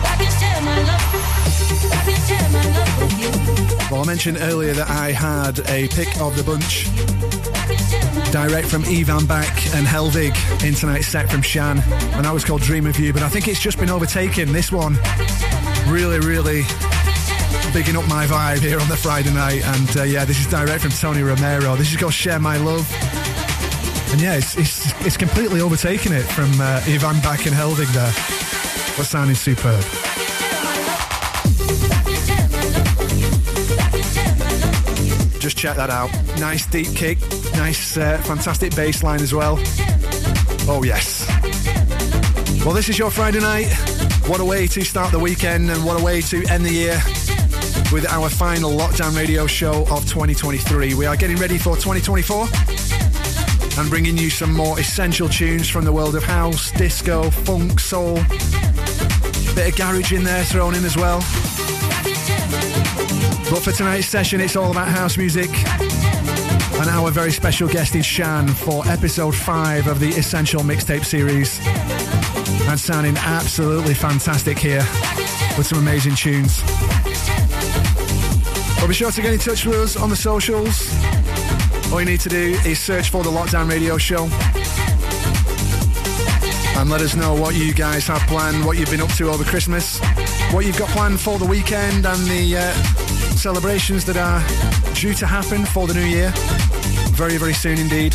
I 0.04 0.16
can 0.18 0.32
share 0.40 0.60
my 0.68 0.78
love. 0.88 1.04
I 1.92 2.02
can 2.06 2.18
share 2.28 2.48
my 2.50 2.64
love 2.76 2.92
with 3.00 3.14
you. 3.20 3.30
Well, 3.90 4.02
I 4.02 4.06
mentioned 4.06 4.38
earlier 4.40 4.74
that 4.74 4.90
I 4.90 5.12
had 5.12 5.60
a 5.68 5.88
pick 5.88 6.20
of 6.20 6.36
the 6.36 6.42
bunch 6.42 6.86
direct 8.30 8.68
from 8.68 8.84
Ivan 8.84 9.26
Back 9.26 9.74
and 9.74 9.86
Helvig 9.86 10.36
in 10.66 10.74
tonight's 10.74 11.08
set 11.08 11.30
from 11.30 11.42
Shan, 11.42 11.78
and 11.78 12.24
that 12.24 12.32
was 12.32 12.44
called 12.44 12.62
Dream 12.62 12.86
of 12.86 12.98
You. 12.98 13.12
But 13.12 13.22
I 13.22 13.28
think 13.28 13.48
it's 13.48 13.60
just 13.60 13.78
been 13.78 13.90
overtaken. 13.90 14.52
This 14.52 14.70
one, 14.70 14.94
really, 15.88 16.18
really 16.20 16.62
bigging 17.72 17.96
up 17.96 18.08
my 18.08 18.26
vibe 18.26 18.60
here 18.60 18.80
on 18.80 18.88
the 18.88 18.96
Friday 18.96 19.32
night. 19.32 19.62
And 19.64 19.96
uh, 19.96 20.02
yeah, 20.02 20.24
this 20.24 20.40
is 20.40 20.46
direct 20.46 20.82
from 20.82 20.90
Tony 20.90 21.22
Romero. 21.22 21.76
This 21.76 21.90
is 21.90 21.96
called 21.96 22.14
Share 22.14 22.38
My 22.38 22.56
Love. 22.56 22.90
And 24.12 24.20
yeah, 24.20 24.36
it's, 24.36 24.56
it's, 24.56 25.06
it's 25.06 25.16
completely 25.16 25.60
overtaken 25.60 26.12
it 26.12 26.22
from 26.22 26.50
uh, 26.60 26.82
Ivan 26.86 27.20
Back 27.20 27.46
and 27.46 27.54
Helvig 27.54 27.92
there. 27.92 28.12
But 28.96 29.06
sounding 29.06 29.36
superb. 29.36 30.07
Just 35.48 35.56
check 35.56 35.76
that 35.76 35.88
out. 35.88 36.12
Nice 36.38 36.66
deep 36.66 36.94
kick, 36.94 37.18
nice, 37.54 37.96
uh, 37.96 38.18
fantastic 38.18 38.76
bass 38.76 39.02
line 39.02 39.22
as 39.22 39.32
well. 39.32 39.54
Oh, 40.68 40.82
yes. 40.84 41.26
Well, 42.66 42.74
this 42.74 42.90
is 42.90 42.98
your 42.98 43.10
Friday 43.10 43.40
night. 43.40 43.72
What 44.26 44.40
a 44.40 44.44
way 44.44 44.66
to 44.66 44.84
start 44.84 45.10
the 45.10 45.18
weekend 45.18 45.70
and 45.70 45.86
what 45.86 45.98
a 45.98 46.04
way 46.04 46.20
to 46.20 46.44
end 46.48 46.66
the 46.66 46.70
year 46.70 47.00
with 47.90 48.06
our 48.10 48.28
final 48.28 48.72
lockdown 48.72 49.16
radio 49.16 49.46
show 49.46 49.86
of 49.90 50.06
2023. 50.06 50.92
We 50.92 51.06
are 51.06 51.16
getting 51.16 51.38
ready 51.38 51.56
for 51.56 51.76
2024 51.76 52.46
and 53.80 53.88
bringing 53.88 54.18
you 54.18 54.28
some 54.28 54.52
more 54.52 54.78
essential 54.78 55.30
tunes 55.30 55.66
from 55.66 55.86
the 55.86 55.92
world 55.92 56.14
of 56.14 56.24
house, 56.24 56.72
disco, 56.72 57.30
funk, 57.30 57.80
soul. 57.80 58.16
Bit 59.54 59.70
of 59.70 59.76
garage 59.76 60.12
in 60.12 60.24
there 60.24 60.44
thrown 60.44 60.74
in 60.74 60.84
as 60.84 60.98
well. 60.98 61.22
But 63.50 63.62
for 63.62 63.72
tonight's 63.72 64.06
session, 64.06 64.42
it's 64.42 64.56
all 64.56 64.70
about 64.70 64.88
house 64.88 65.16
music. 65.16 65.48
And 66.78 66.88
our 66.90 67.10
very 67.10 67.32
special 67.32 67.66
guest 67.66 67.94
is 67.94 68.04
Shan 68.04 68.46
for 68.46 68.86
episode 68.86 69.34
5 69.34 69.86
of 69.86 70.00
the 70.00 70.10
Essential 70.10 70.60
Mixtape 70.60 71.02
series. 71.02 71.58
And 72.68 72.78
sounding 72.78 73.16
absolutely 73.16 73.94
fantastic 73.94 74.58
here 74.58 74.84
with 75.56 75.66
some 75.66 75.78
amazing 75.78 76.14
tunes. 76.14 76.62
But 78.78 78.86
be 78.86 78.94
sure 78.94 79.10
to 79.10 79.22
get 79.22 79.32
in 79.32 79.38
touch 79.38 79.64
with 79.64 79.76
us 79.76 79.96
on 79.96 80.10
the 80.10 80.16
socials. 80.16 80.94
All 81.90 82.00
you 82.00 82.06
need 82.06 82.20
to 82.20 82.28
do 82.28 82.54
is 82.66 82.78
search 82.78 83.08
for 83.08 83.24
the 83.24 83.30
Lockdown 83.30 83.70
Radio 83.70 83.96
Show. 83.96 84.28
And 86.78 86.90
let 86.90 87.00
us 87.00 87.16
know 87.16 87.34
what 87.34 87.54
you 87.54 87.72
guys 87.72 88.06
have 88.08 88.20
planned, 88.28 88.66
what 88.66 88.76
you've 88.76 88.90
been 88.90 89.00
up 89.00 89.12
to 89.14 89.30
over 89.30 89.42
Christmas, 89.42 89.98
what 90.52 90.66
you've 90.66 90.78
got 90.78 90.90
planned 90.90 91.18
for 91.18 91.38
the 91.38 91.46
weekend, 91.46 92.06
and 92.06 92.22
the 92.26 92.58
uh, 92.58 93.07
celebrations 93.38 94.04
that 94.04 94.16
are 94.16 94.42
due 94.94 95.14
to 95.14 95.26
happen 95.26 95.64
for 95.64 95.86
the 95.86 95.94
new 95.94 96.04
year. 96.04 96.32
Very, 97.12 97.36
very 97.36 97.52
soon 97.52 97.78
indeed. 97.78 98.14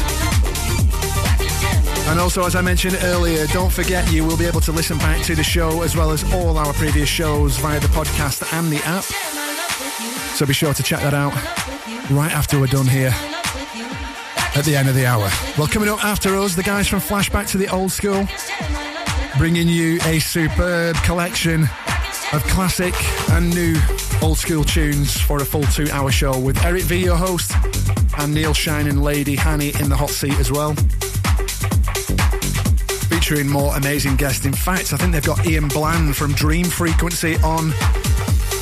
And 2.08 2.20
also, 2.20 2.46
as 2.46 2.56
I 2.56 2.62
mentioned 2.62 2.98
earlier, 3.04 3.48
don't 3.48 3.72
forget 3.72 4.12
you 4.12 4.26
will 4.26 4.38
be 4.38 4.46
able 4.46 4.60
to 4.62 4.72
listen 4.74 4.98
back 4.98 5.24
to 5.24 5.36
the 5.36 5.44
show 5.44 5.82
as 5.82 5.96
well 5.96 6.12
as 6.12 6.24
all 6.34 6.58
our 6.58 6.74
previous 6.74 7.08
shows 7.08 7.58
via 7.58 7.80
the 7.80 7.88
podcast 7.88 8.44
and 8.54 8.72
the 8.72 8.84
app. 8.86 9.06
So 10.36 10.46
be 10.46 10.54
sure 10.54 10.74
to 10.74 10.84
check 10.84 11.00
that 11.00 11.14
out 11.14 11.34
right 12.12 12.32
after 12.32 12.60
we're 12.60 12.68
done 12.68 12.88
here 12.88 13.14
at 14.56 14.66
the 14.66 14.76
end 14.76 14.90
of 14.90 14.96
the 14.96 15.06
hour. 15.06 15.30
Well, 15.58 15.68
coming 15.68 15.88
up 15.88 16.04
after 16.04 16.36
us, 16.36 16.56
the 16.56 16.64
guys 16.64 16.88
from 16.88 17.00
Flashback 17.00 17.48
to 17.52 17.58
the 17.58 17.70
Old 17.70 17.92
School, 17.92 18.28
bringing 19.38 19.70
you 19.70 20.00
a 20.04 20.20
superb 20.20 20.98
collection 20.98 21.64
of 22.34 22.44
classic 22.48 22.94
and 23.32 23.54
new 23.56 23.76
old 24.22 24.38
school 24.38 24.64
tunes 24.64 25.20
for 25.20 25.42
a 25.42 25.46
full 25.46 25.64
two 25.64 25.88
hour 25.92 26.12
show 26.12 26.40
with 26.40 26.64
Eric 26.64 26.84
V, 26.84 27.04
your 27.04 27.16
host, 27.16 27.52
and 28.18 28.34
Neil 28.34 28.54
Shine 28.54 28.88
and 28.88 29.04
Lady 29.04 29.36
Hanny 29.36 29.72
in 29.80 29.90
the 29.90 29.96
hot 29.96 30.10
seat 30.10 30.38
as 30.40 30.52
well. 30.52 30.74
Featuring 33.10 33.48
more 33.50 33.76
amazing 33.76 34.16
guests. 34.16 34.46
In 34.46 34.54
fact, 34.54 34.94
I 34.94 34.98
think 34.98 35.14
they've 35.14 35.24
got 35.24 35.46
Ian 35.46 35.68
Bland 35.68 36.16
from 36.16 36.34
Dream 36.34 36.66
Frequency 36.66 37.36
on 37.38 37.70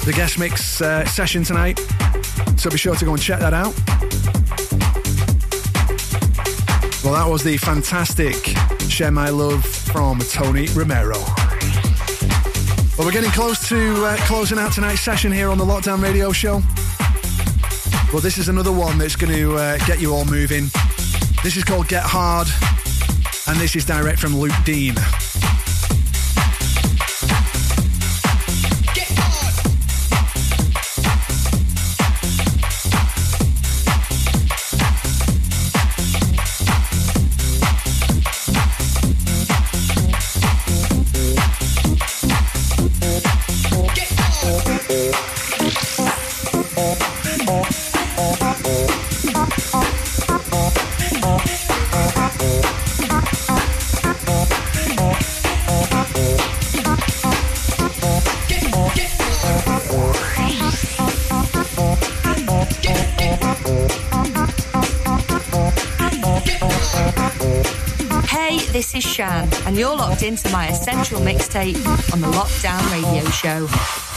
the 0.05 0.13
guest 0.15 0.39
mix 0.39 0.81
uh, 0.81 1.05
session 1.05 1.43
tonight. 1.43 1.79
So 2.57 2.69
be 2.69 2.77
sure 2.77 2.95
to 2.95 3.05
go 3.05 3.13
and 3.13 3.21
check 3.21 3.39
that 3.39 3.53
out. 3.53 3.73
Well, 7.03 7.13
that 7.13 7.27
was 7.27 7.43
the 7.43 7.57
fantastic 7.57 8.35
Share 8.89 9.11
My 9.11 9.29
Love 9.29 9.65
from 9.65 10.19
Tony 10.19 10.67
Romero. 10.67 11.17
Well, 13.01 13.07
we're 13.07 13.13
getting 13.13 13.31
close 13.31 13.67
to 13.69 14.05
uh, 14.05 14.15
closing 14.27 14.59
out 14.59 14.73
tonight's 14.73 15.01
session 15.01 15.31
here 15.31 15.49
on 15.49 15.57
the 15.57 15.65
Lockdown 15.65 16.03
Radio 16.03 16.31
Show. 16.31 16.61
Well, 18.13 18.21
this 18.21 18.37
is 18.37 18.47
another 18.47 18.71
one 18.71 18.99
that's 18.99 19.15
going 19.15 19.33
to 19.33 19.55
uh, 19.55 19.79
get 19.87 19.99
you 19.99 20.13
all 20.13 20.23
moving. 20.23 20.65
This 21.43 21.57
is 21.57 21.63
called 21.63 21.87
Get 21.87 22.03
Hard, 22.03 22.47
and 23.47 23.59
this 23.59 23.75
is 23.75 23.85
direct 23.85 24.19
from 24.19 24.37
Luke 24.37 24.53
Dean. 24.65 24.93
Into 70.31 70.49
my 70.49 70.69
essential 70.69 71.19
mixtape 71.19 71.75
on 72.13 72.21
the 72.21 72.27
Lockdown 72.27 72.79
Radio 72.89 73.29
Show. 73.31 74.10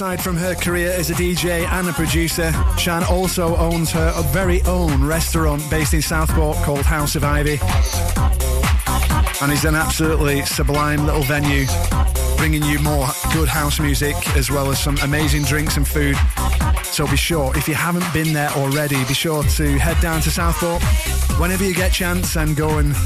Aside 0.00 0.22
from 0.22 0.34
her 0.34 0.54
career 0.54 0.90
as 0.92 1.10
a 1.10 1.12
DJ 1.12 1.68
and 1.72 1.86
a 1.86 1.92
producer, 1.92 2.50
Shan 2.78 3.04
also 3.04 3.54
owns 3.56 3.90
her 3.90 4.14
very 4.32 4.62
own 4.62 5.04
restaurant 5.04 5.62
based 5.68 5.92
in 5.92 6.00
Southport 6.00 6.56
called 6.64 6.86
House 6.86 7.16
of 7.16 7.22
Ivy. 7.22 7.58
And 9.42 9.52
is 9.52 9.66
an 9.66 9.74
absolutely 9.74 10.40
sublime 10.46 11.04
little 11.04 11.20
venue, 11.24 11.66
bringing 12.38 12.62
you 12.62 12.78
more 12.78 13.08
good 13.34 13.46
house 13.46 13.78
music 13.78 14.16
as 14.38 14.50
well 14.50 14.70
as 14.70 14.82
some 14.82 14.96
amazing 15.02 15.42
drinks 15.42 15.76
and 15.76 15.86
food. 15.86 16.16
So 16.84 17.06
be 17.06 17.18
sure, 17.18 17.54
if 17.54 17.68
you 17.68 17.74
haven't 17.74 18.10
been 18.14 18.32
there 18.32 18.48
already, 18.52 19.04
be 19.04 19.12
sure 19.12 19.42
to 19.42 19.78
head 19.78 20.00
down 20.00 20.22
to 20.22 20.30
Southport 20.30 20.82
whenever 21.38 21.62
you 21.62 21.74
get 21.74 21.92
chance 21.92 22.38
and 22.38 22.56
go 22.56 22.78
and 22.78 22.96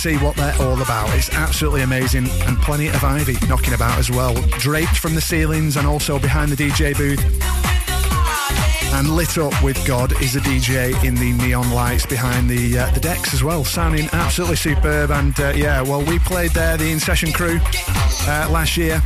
see 0.00 0.16
what 0.16 0.34
they're 0.34 0.56
all 0.62 0.80
about. 0.80 1.14
It's 1.14 1.28
absolutely 1.34 1.82
amazing 1.82 2.26
and 2.46 2.56
plenty 2.62 2.88
of 2.88 3.04
ivy 3.04 3.36
knocking 3.46 3.74
about 3.74 3.98
as 3.98 4.10
well, 4.10 4.34
draped 4.58 4.96
from 4.96 5.14
the 5.14 5.20
ceilings 5.20 5.76
and 5.76 5.86
also 5.86 6.18
behind 6.18 6.50
the 6.50 6.56
DJ 6.56 6.96
booth. 6.96 7.20
And 8.94 9.10
lit 9.10 9.36
up 9.36 9.62
with 9.62 9.86
God 9.86 10.18
is 10.22 10.36
a 10.36 10.40
DJ 10.40 11.04
in 11.04 11.16
the 11.16 11.32
neon 11.32 11.70
lights 11.72 12.06
behind 12.06 12.48
the 12.48 12.78
uh, 12.78 12.90
the 12.92 13.00
decks 13.00 13.34
as 13.34 13.44
well, 13.44 13.62
sounding 13.62 14.08
absolutely 14.14 14.56
superb. 14.56 15.10
And 15.10 15.38
uh, 15.38 15.52
yeah, 15.54 15.82
well, 15.82 16.02
we 16.02 16.18
played 16.20 16.52
there, 16.52 16.78
the 16.78 16.90
In 16.90 16.98
Session 16.98 17.30
crew, 17.30 17.58
uh, 17.62 18.48
last 18.50 18.78
year 18.78 19.02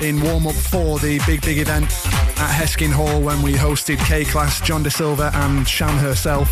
in 0.00 0.20
warm 0.22 0.48
up 0.48 0.54
for 0.54 0.98
the 0.98 1.20
big 1.24 1.40
big 1.42 1.58
event 1.58 1.84
at 1.84 2.50
Heskin 2.50 2.90
Hall 2.90 3.22
when 3.22 3.42
we 3.42 3.52
hosted 3.52 3.98
K-Klass, 4.06 4.64
John 4.64 4.82
Da 4.82 4.90
Silva, 4.90 5.30
and 5.34 5.68
Shan 5.68 5.96
herself. 5.98 6.50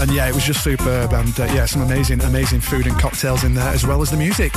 And 0.00 0.12
yeah, 0.12 0.28
it 0.28 0.34
was 0.34 0.44
just 0.44 0.62
superb, 0.62 1.12
and 1.12 1.40
uh, 1.40 1.44
yeah, 1.46 1.66
some 1.66 1.82
amazing, 1.82 2.20
amazing 2.22 2.60
food 2.60 2.86
and 2.86 2.96
cocktails 2.98 3.42
in 3.42 3.54
there 3.54 3.68
as 3.68 3.84
well 3.84 4.00
as 4.00 4.10
the 4.10 4.16
music. 4.16 4.54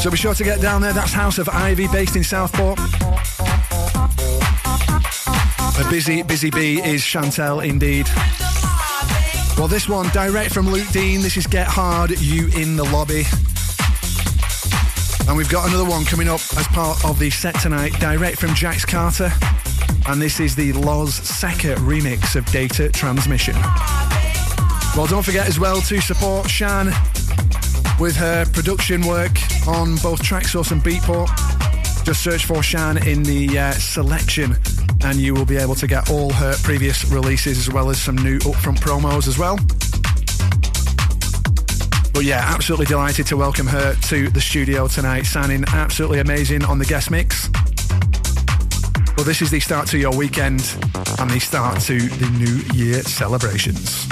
So 0.00 0.10
be 0.10 0.16
sure 0.16 0.34
to 0.34 0.44
get 0.44 0.60
down 0.60 0.82
there. 0.82 0.92
That's 0.92 1.12
House 1.12 1.38
of 1.38 1.48
Ivy, 1.48 1.88
based 1.88 2.14
in 2.14 2.22
Southport. 2.22 2.78
A 5.78 5.90
busy, 5.90 6.22
busy 6.22 6.50
bee 6.50 6.80
is 6.80 7.02
Chantel 7.02 7.66
indeed. 7.68 8.06
Well, 9.58 9.68
this 9.68 9.88
one 9.88 10.08
direct 10.10 10.52
from 10.52 10.70
Luke 10.70 10.88
Dean. 10.92 11.22
This 11.22 11.36
is 11.36 11.46
Get 11.46 11.66
Hard, 11.66 12.10
You 12.20 12.46
in 12.56 12.76
the 12.76 12.84
Lobby. 12.84 13.24
And 15.28 15.36
we've 15.36 15.50
got 15.50 15.68
another 15.68 15.88
one 15.88 16.04
coming 16.04 16.28
up 16.28 16.40
as 16.56 16.68
part 16.68 17.04
of 17.04 17.18
the 17.18 17.30
set 17.30 17.58
tonight, 17.58 17.92
direct 17.98 18.38
from 18.38 18.54
Jax 18.54 18.84
Carter. 18.84 19.32
And 20.06 20.22
this 20.22 20.38
is 20.38 20.54
the 20.54 20.72
Loz 20.72 21.14
Seca 21.14 21.74
remix 21.76 22.36
of 22.36 22.46
Data 22.46 22.88
Transmission. 22.90 23.56
Well, 24.96 25.06
don't 25.06 25.22
forget 25.22 25.46
as 25.46 25.60
well 25.60 25.82
to 25.82 26.00
support 26.00 26.48
Shan 26.48 26.86
with 28.00 28.16
her 28.16 28.46
production 28.46 29.06
work 29.06 29.32
on 29.68 29.96
both 29.96 30.22
Traxsource 30.22 30.72
and 30.72 30.82
Beatport. 30.82 31.28
Just 32.02 32.24
search 32.24 32.46
for 32.46 32.62
Shan 32.62 33.06
in 33.06 33.22
the 33.22 33.58
uh, 33.58 33.72
selection 33.72 34.56
and 35.04 35.18
you 35.18 35.34
will 35.34 35.44
be 35.44 35.58
able 35.58 35.74
to 35.74 35.86
get 35.86 36.10
all 36.10 36.32
her 36.32 36.54
previous 36.62 37.04
releases 37.10 37.58
as 37.58 37.70
well 37.70 37.90
as 37.90 38.00
some 38.00 38.16
new 38.16 38.38
upfront 38.38 38.78
promos 38.78 39.28
as 39.28 39.38
well. 39.38 39.58
But 42.14 42.24
yeah, 42.24 42.42
absolutely 42.42 42.86
delighted 42.86 43.26
to 43.26 43.36
welcome 43.36 43.66
her 43.66 43.94
to 43.94 44.30
the 44.30 44.40
studio 44.40 44.88
tonight, 44.88 45.26
sounding 45.26 45.64
absolutely 45.74 46.20
amazing 46.20 46.64
on 46.64 46.78
the 46.78 46.86
guest 46.86 47.10
mix. 47.10 47.50
Well, 49.16 49.24
this 49.24 49.40
is 49.40 49.50
the 49.50 49.60
start 49.60 49.88
to 49.88 49.98
your 49.98 50.14
weekend 50.14 50.60
and 51.18 51.30
the 51.30 51.40
start 51.40 51.80
to 51.82 51.98
the 51.98 52.30
New 52.38 52.62
Year 52.78 53.00
celebrations. 53.02 54.04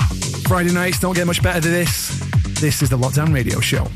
Friday 0.49 0.73
nights 0.73 0.99
don't 0.99 1.15
get 1.15 1.27
much 1.27 1.43
better 1.43 1.61
than 1.61 1.73
this. 1.73 2.19
This 2.59 2.81
is 2.81 2.89
the 2.89 2.97
Lockdown 2.97 3.35
Radio 3.35 3.61
Show. 3.61 3.87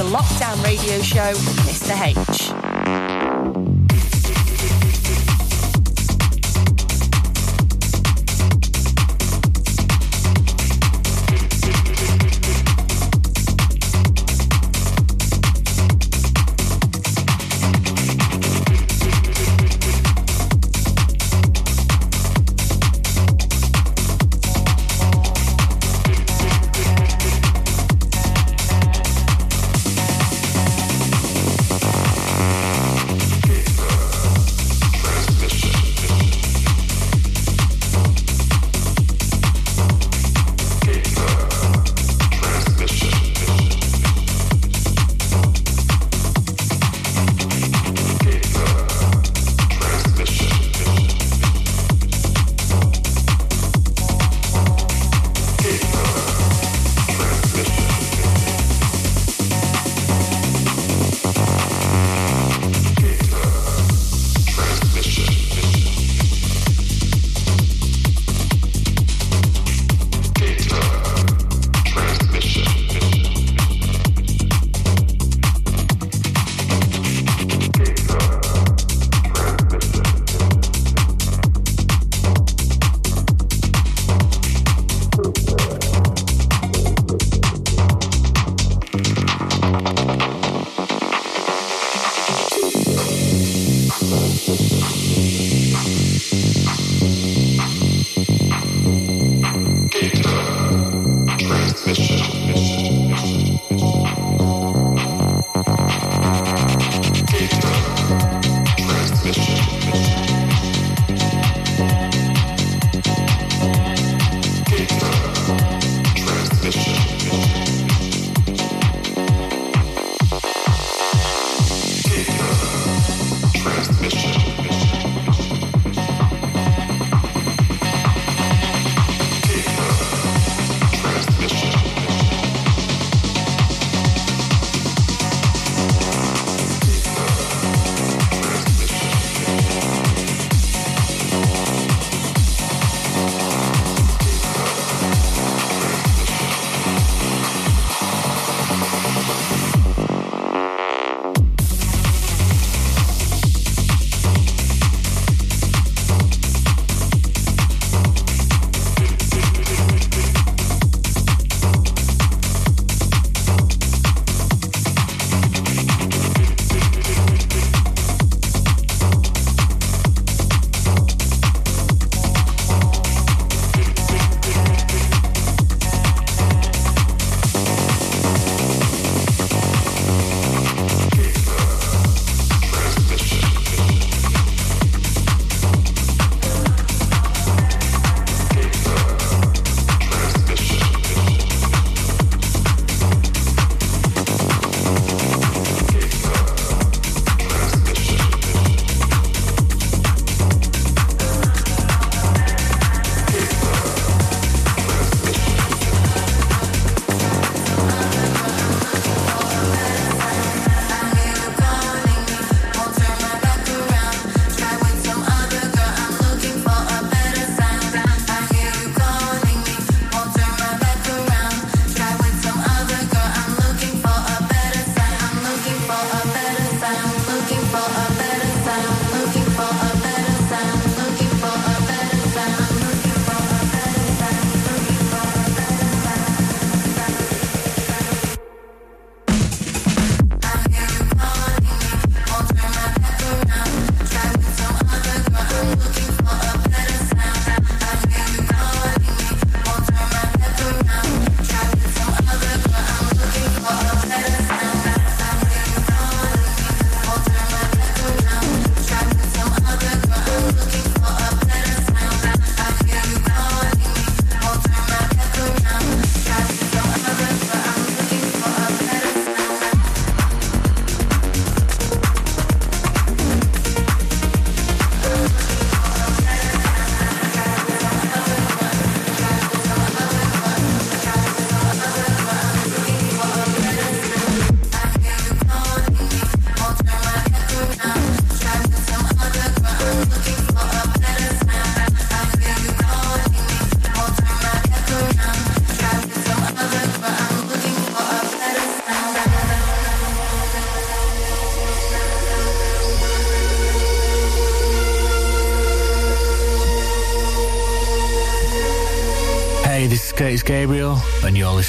The 0.00 0.06
Lockdown 0.06 0.64
Radio 0.64 1.02
Show 1.02 1.32
Mr. 1.66 1.94
H. 1.94 3.69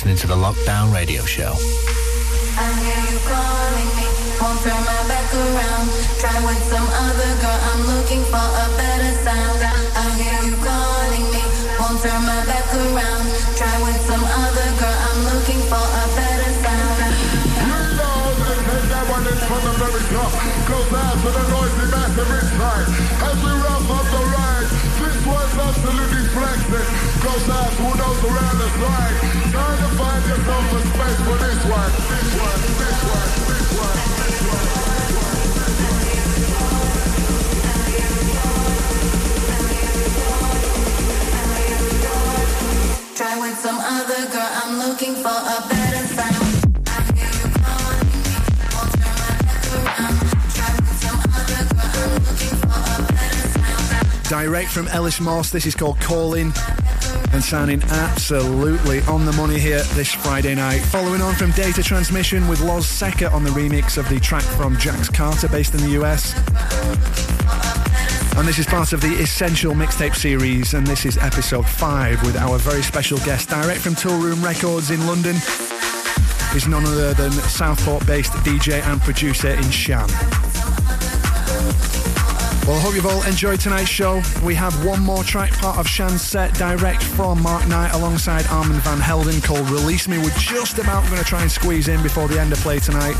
listening 0.04 0.18
to 0.18 0.26
the 0.26 0.36
Lockdown 0.36 0.92
Radio 0.92 1.24
Show. 1.26 1.91
From 54.70 54.88
Ellis 54.90 55.20
Moss, 55.20 55.50
this 55.50 55.66
is 55.66 55.76
called 55.76 56.00
Calling 56.00 56.54
and 57.32 57.44
sounding 57.44 57.82
absolutely 57.84 59.02
on 59.02 59.26
the 59.26 59.32
money 59.34 59.60
here 59.60 59.82
this 59.94 60.14
Friday 60.14 60.56
night. 60.56 60.80
Following 60.80 61.22
on 61.22 61.36
from 61.36 61.52
Data 61.52 61.82
Transmission 61.82 62.48
with 62.48 62.62
Loz 62.62 62.88
Seca 62.88 63.32
on 63.32 63.44
the 63.44 63.50
remix 63.52 63.98
of 63.98 64.08
the 64.10 64.20
track 64.20 64.44
from 64.44 64.78
Jax 64.78 65.10
Carter 65.10 65.48
based 65.48 65.74
in 65.74 65.82
the 65.82 66.02
US. 66.02 66.34
And 68.38 68.48
this 68.48 68.60
is 68.60 68.66
part 68.66 68.94
of 68.94 69.02
the 69.02 69.14
Essential 69.22 69.74
Mixtape 69.74 70.16
series, 70.16 70.74
and 70.74 70.86
this 70.86 71.06
is 71.06 71.18
episode 71.18 71.68
5 71.68 72.24
with 72.24 72.36
our 72.36 72.58
very 72.58 72.82
special 72.84 73.18
guest, 73.20 73.50
direct 73.50 73.82
from 73.82 73.96
Toolroom 73.96 74.44
Records 74.44 74.92
in 74.92 75.06
London, 75.08 75.36
is 76.56 76.68
none 76.68 76.86
other 76.86 77.14
than 77.14 77.32
Southport 77.32 78.06
based 78.06 78.34
DJ 78.44 78.82
and 78.84 79.00
producer 79.02 79.50
in 79.50 79.70
Shan. 79.70 80.10
Well, 82.72 82.80
I 82.80 82.84
hope 82.84 82.96
you've 82.96 83.06
all 83.06 83.22
enjoyed 83.24 83.60
tonight's 83.60 83.90
show. 83.90 84.22
We 84.46 84.56
have 84.56 84.86
one 84.86 85.02
more 85.02 85.26
track 85.26 85.52
part 85.52 85.78
of 85.78 85.86
Shan's 85.86 86.22
set 86.22 86.54
direct 86.54 87.04
from 87.04 87.42
Mark 87.42 87.68
Knight 87.68 87.94
alongside 87.94 88.48
Armand 88.48 88.82
Van 88.84 88.98
Helden 88.98 89.42
called 89.42 89.70
Release 89.70 90.08
Me. 90.08 90.18
We're 90.20 90.30
just 90.38 90.80
about 90.80 91.04
going 91.08 91.18
to 91.18 91.26
try 91.26 91.42
and 91.42 91.52
squeeze 91.52 91.90
in 91.90 92.02
before 92.02 92.30
the 92.30 92.40
end 92.40 92.54
of 92.54 92.60
play 92.60 92.80
tonight. 92.80 93.16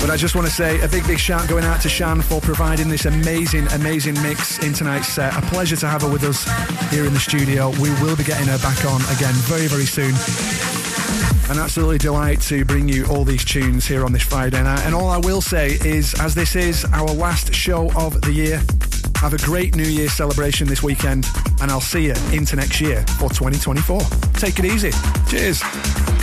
But 0.00 0.08
I 0.08 0.16
just 0.16 0.34
want 0.34 0.46
to 0.46 0.52
say 0.52 0.80
a 0.80 0.88
big, 0.88 1.06
big 1.06 1.18
shout 1.18 1.46
going 1.46 1.64
out 1.64 1.82
to 1.82 1.90
Shan 1.90 2.22
for 2.22 2.40
providing 2.40 2.88
this 2.88 3.04
amazing, 3.04 3.66
amazing 3.72 4.14
mix 4.22 4.60
in 4.60 4.72
tonight's 4.72 5.08
set. 5.08 5.36
A 5.36 5.42
pleasure 5.48 5.76
to 5.76 5.86
have 5.86 6.00
her 6.00 6.10
with 6.10 6.24
us 6.24 6.42
here 6.90 7.04
in 7.04 7.12
the 7.12 7.20
studio. 7.20 7.68
We 7.82 7.90
will 8.00 8.16
be 8.16 8.24
getting 8.24 8.46
her 8.46 8.58
back 8.60 8.82
on 8.86 9.02
again 9.14 9.34
very, 9.44 9.66
very 9.66 9.84
soon. 9.84 10.71
An 11.52 11.58
absolutely 11.58 11.98
delight 11.98 12.40
to 12.42 12.64
bring 12.64 12.88
you 12.88 13.04
all 13.08 13.26
these 13.26 13.44
tunes 13.44 13.86
here 13.86 14.06
on 14.06 14.12
this 14.12 14.22
Friday 14.22 14.62
night. 14.62 14.86
And 14.86 14.94
all 14.94 15.10
I 15.10 15.18
will 15.18 15.42
say 15.42 15.72
is, 15.84 16.18
as 16.18 16.34
this 16.34 16.56
is 16.56 16.86
our 16.94 17.08
last 17.08 17.52
show 17.52 17.92
of 17.92 18.18
the 18.22 18.32
year, 18.32 18.56
have 19.16 19.34
a 19.34 19.38
great 19.44 19.76
New 19.76 19.82
Year 19.82 20.08
celebration 20.08 20.66
this 20.66 20.82
weekend, 20.82 21.26
and 21.60 21.70
I'll 21.70 21.82
see 21.82 22.06
you 22.06 22.14
into 22.32 22.56
next 22.56 22.80
year 22.80 23.04
for 23.18 23.28
2024. 23.28 24.00
Take 24.32 24.60
it 24.60 24.64
easy. 24.64 24.92
Cheers. 25.28 26.21